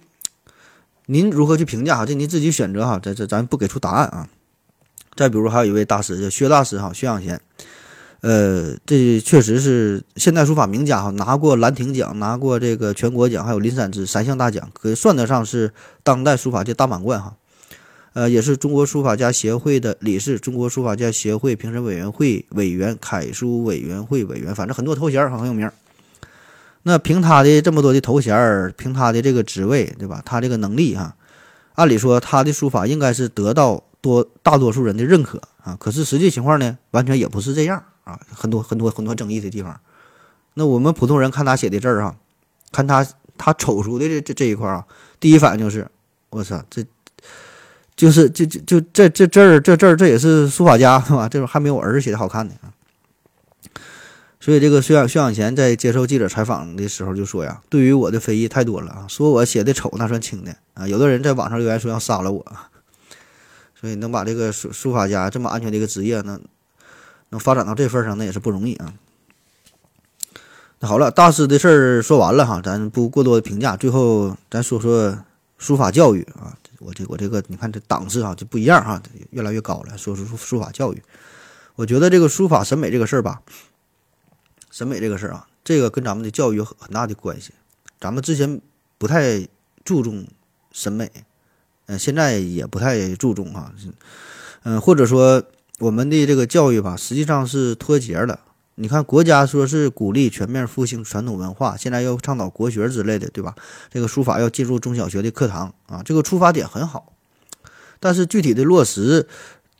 [1.07, 4.29] 您如何去评价哈，这您自己选择哈，这这咱不给出答案啊。
[5.15, 7.41] 再比如还有一位大师叫薛大师哈，薛养贤，
[8.23, 15.73] 呃，这确实是现代书法名家哈，拿过兰亭奖，拿过这个全国奖，还有林散之三项大奖，可以算得上是
[16.03, 17.35] 当代书法界大满贯哈。
[18.13, 25.69] 呃，也是中国书法家协会的理事，中国书法家协会评审委员会委员，楷书委员会委员，反正很多头衔儿很有名。
[26.83, 30.21] 那凭他的这么多的头衔儿，凭他的这个职位，对吧？
[30.25, 31.17] 他这个能力哈，
[31.75, 35.75] 按理说他的书法应该是得到多大多数人的认可啊。
[35.77, 39.79] 可是实际情况呢，完全也不是这样啊，很多很多很多争议的地方。
[40.53, 42.15] 那我们普通人看他写的字儿哈，
[42.71, 43.05] 看他
[43.37, 44.85] 他丑书的这这这一块儿啊，
[45.19, 45.87] 第一反应就是，
[46.29, 46.85] 我操这。
[47.95, 51.29] 就是就就就这这字儿这字儿这也是书法家是吧？
[51.29, 52.73] 这种还没有我儿子写的好看呢啊！
[54.39, 60.87] 所以这个薛薛养贤在接受记者采访的时候就说呀：“对于我的非议太多了啊，说我写的丑那算轻的啊。
[60.87, 62.43] 有的人在网上留言说要杀了我，
[63.79, 66.41] 所以能把这个书书法家这么安全的一个职业能
[67.33, 68.93] 能发展到这份上，那也是不容易啊。
[70.77, 75.17] 那好了，大师的事儿说完了哈，咱不过多的评价，最后咱说说
[75.57, 76.55] 书法教育啊。”
[76.85, 79.97] 我这我这个你看这档次啊就不一样哈，越来越高了。
[79.97, 81.01] 说说书法教育，
[81.75, 83.41] 我觉得这个书法审美这个事儿吧，
[84.69, 87.53] 审美这个事儿啊，这个跟咱们的教育有很大的关系。
[88.01, 88.59] 咱们之前
[88.97, 89.47] 不太
[89.85, 90.27] 注重
[90.73, 91.09] 审美，
[91.85, 93.73] 嗯，现在也不太注重哈，
[94.63, 95.41] 嗯，或者说
[95.79, 98.39] 我们的这个教育吧，实际上是脱节了。
[98.75, 103.55] 你看，国家说是鼓励全面复兴传统文化，现在又倡导国学之类的，对吧？
[103.91, 107.13] 这个书法要进入中小学的课堂啊，这个出发点很好，
[107.99, 109.27] 但是具体的落实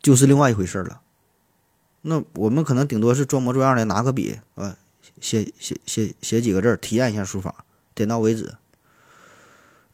[0.00, 1.00] 就是另外一回事了。
[2.02, 4.76] 那我们可能顶多是装模作样的拿个笔啊，
[5.20, 7.64] 写写写写几个字，体验一下书法，
[7.94, 8.54] 点到为止。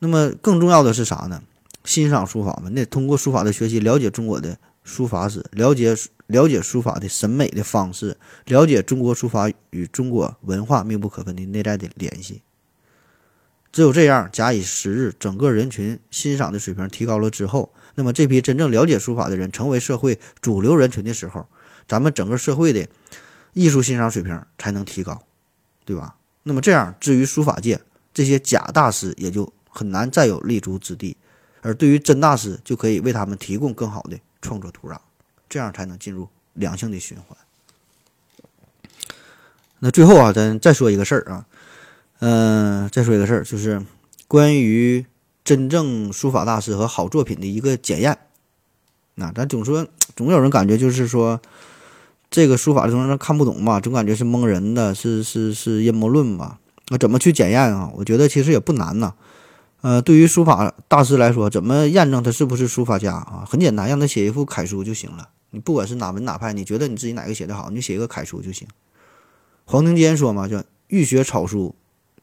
[0.00, 1.42] 那么更重要的是啥呢？
[1.84, 5.96] 欣赏书法嘛，那通过书法的学习，了解中国的书法史，了解。
[6.30, 12.42] 了解书法的审美的方式，了解中国书法与中国文化密不可分的内在的联系。
[13.72, 21.48] 只有这样，假以时日，整个人群欣赏的水平提高了之后，那么这批真正了解书法的人成为社会主流人群的时候，
[21.88, 22.86] 咱们整个社会的
[23.52, 25.20] 艺术欣赏水平才能提高，
[25.84, 26.14] 对吧？
[26.44, 27.80] 那么这样，至于书法界
[28.14, 31.16] 这些假大师也就很难再有立足之地，
[31.60, 34.98] 而对于真大师，就可以为他们提供更好的创作土壤。
[35.48, 37.36] 这样才能进入良性的循环。
[39.80, 41.46] 那最后啊，咱再说一个事儿啊，
[42.20, 43.84] 嗯，再说一个事儿，就是
[44.28, 45.04] 关于
[45.42, 48.16] 真正书法大师和好作品的一个检验。
[49.16, 51.40] 那咱总说，总有人感觉就是说，
[52.30, 56.60] 这个书法的东西看不懂嘛，总感觉是蒙人的，是是是阴谋论吧？
[56.90, 57.90] 那怎么去检验啊？
[57.96, 59.14] 我觉得其实也不难呐。
[59.82, 63.44] 呃，对于书法大师来说，怎么验证他是不是书法家啊？
[63.48, 65.30] 很简单，让他写一幅楷书就行了。
[65.50, 68.68] 你不管是哪门哪派，你觉得你自己哪个写的好，你就写一个楷书就行。
[69.64, 71.74] 黄庭坚说嘛，叫欲学草书，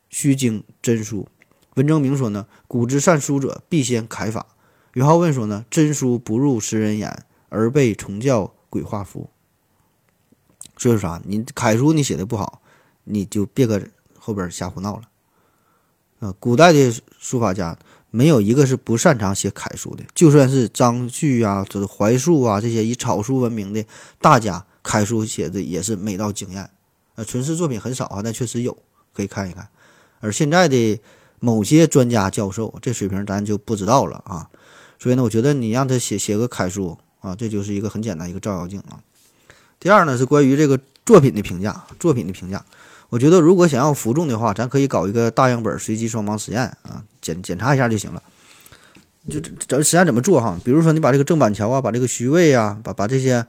[0.09, 1.27] 须经真书。
[1.75, 4.45] 文征明说呢，古之善书者，必先楷法。
[4.93, 9.29] 于浩问说呢，真书不入诗人眼，而被重教鬼画符。
[10.77, 12.61] 所以说啥，你楷书你写的不好，
[13.05, 13.81] 你就别搁
[14.19, 15.03] 后边瞎胡闹了。
[16.19, 17.77] 啊，古代的书法家。
[18.09, 23.85] 没有一个是不擅长写楷书的，就算是张旭啊、这怀素啊这些以草书闻名的
[24.19, 26.69] 大家，楷书写的也是美到惊艳。
[27.15, 28.75] 呃，存世作品很少啊，但确实有，
[29.13, 29.67] 可以看一看。
[30.21, 30.99] 而现在的
[31.41, 34.49] 某些专家教授，这水平咱就不知道了啊。
[34.97, 39.03] 所以呢，我觉得你让他写写个楷书啊，这就是一个很简单一个照妖镜啊。
[39.81, 42.65] 第二呢，是关于这个作品的评价，作品的评价。
[43.09, 48.21] 我觉得，如果想要服众的话，咱可以搞一个大样本随机双盲实验啊，检检查一下就行了。
[49.29, 50.57] 就这实验怎么做哈？
[50.63, 53.45] 比如说，你把这个郑板桥啊，把这个徐渭啊，把把这些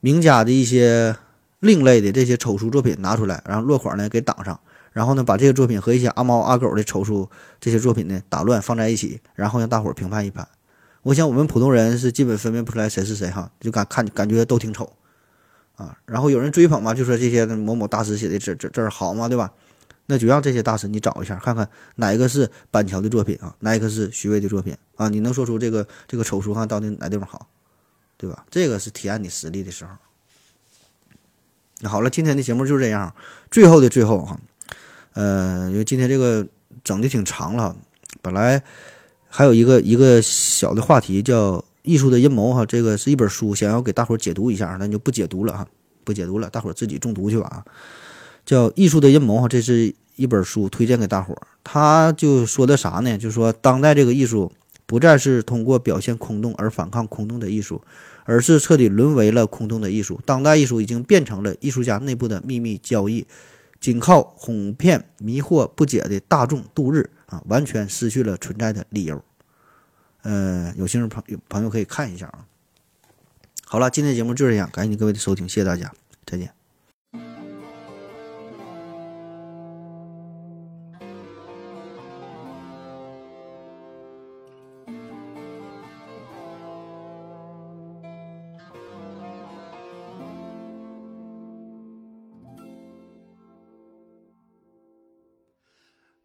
[0.00, 1.16] 名家的一些
[1.60, 4.58] 另类的这些丑书作品拿出来，然后落款呢给挡上，
[4.92, 7.28] 然后呢把这些作品和一些阿猫阿狗的丑书
[7.60, 10.46] 这些作品呢打乱放在一起，然后让大伙儿评判一判。
[11.02, 14.92] 我想我们普通人是基本分辨不出来谁是谁哈，就感看感觉都挺丑。
[15.76, 19.52] 啊，然后有人追捧嘛，就说这些某某大师写的字字字好嘛，对吧？
[20.06, 25.08] 那就让这些大师你找一下，看看哪一个是板桥的作品啊，哪一个是徐渭的作品啊？
[25.08, 27.48] 你能说出这个这个丑书看到底哪地方好，
[28.16, 28.44] 对吧？
[28.50, 29.90] 这个是体验你实力的时候。
[31.88, 33.14] 好了，今天的节目就是这样，
[33.50, 34.38] 最后的最后哈，
[35.14, 36.46] 呃，因为今天这个
[36.84, 37.74] 整的挺长了，
[38.20, 38.62] 本来
[39.28, 45.64] 还有一个一个小的话题叫艺术的阴谋哈，这个是一本书，想要给大伙解读一下，那就不解读了哈，
[46.02, 47.64] 不解读了，大伙自己中毒去吧啊。
[48.44, 51.46] 叫艺术的阴谋哈，这是一本书，推荐给大伙儿。
[51.62, 53.16] 他就说的啥呢？
[53.16, 54.50] 就说当代这个艺术
[54.84, 57.80] 不再是通过表现空洞而反抗空洞的艺术。
[58.26, 60.18] 而是彻底沦为了空洞的艺术。
[60.24, 63.26] 当代艺术已经变成了艺术家内部的秘密交易，
[63.78, 69.22] 仅靠哄骗、迷惑不解的大众度日啊，完全失去了存在的理由。
[70.24, 72.46] 呃，有兴趣朋友朋友可以看一下啊。
[73.66, 75.92] 好了，今天节目就这样，感谢各位的收听，谢谢大家，
[76.26, 76.52] 再见。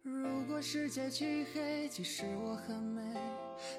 [0.02, 3.02] 如果世界漆黑，其实我很美，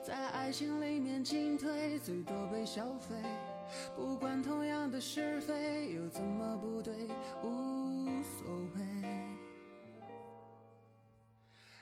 [0.03, 3.15] 在爱情里面进退，最多被消费。
[3.95, 7.07] 不管同样的是非，又怎么不对，
[7.43, 9.30] 无所谓。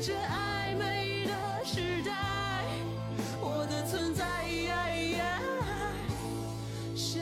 [0.00, 1.32] 这暧昧的
[1.64, 2.12] 时代，
[3.40, 4.24] 我的存在
[6.94, 7.20] 像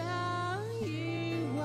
[0.82, 1.60] 意外。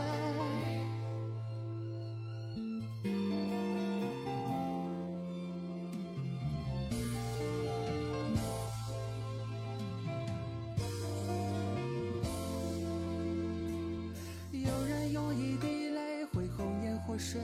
[14.53, 17.41] 有人用一滴泪会红颜祸水，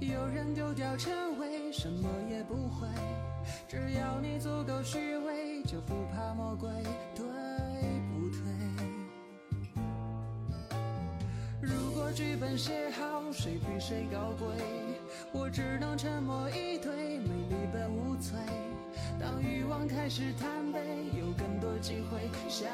[0.00, 2.08] 有人丢掉称谓，什么
[2.78, 2.86] 会。
[3.66, 6.70] 只要你足够虚伪，就不怕魔鬼，
[7.14, 7.24] 对
[8.08, 8.38] 不对？
[11.60, 14.46] 如果剧本写好，谁比谁高贵？
[15.32, 18.32] 我只能沉默以对，美丽本无罪。
[19.20, 20.80] 当欲望开始贪杯，
[21.18, 22.70] 有更多机会，像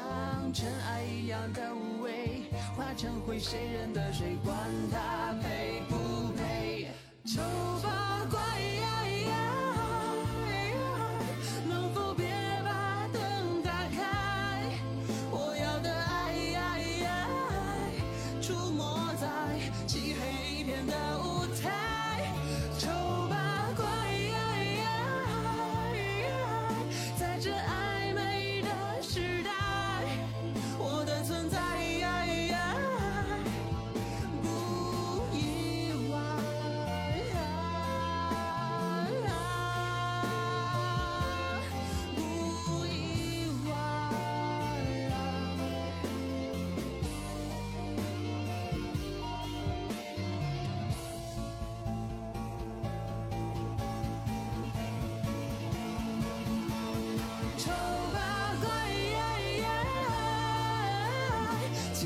[0.53, 2.43] 尘埃一样的无畏，
[2.77, 4.37] 化成灰，谁认得谁？
[4.43, 4.55] 管
[4.91, 5.14] 他？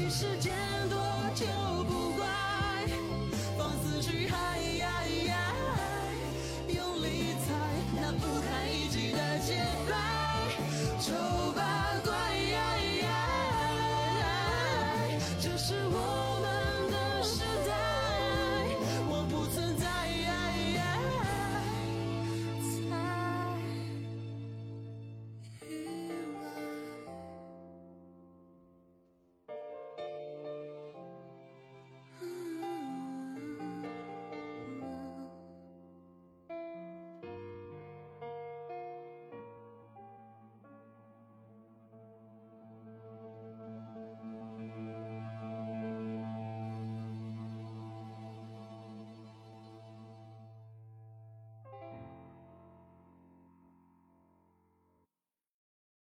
[0.10, 0.79] 世界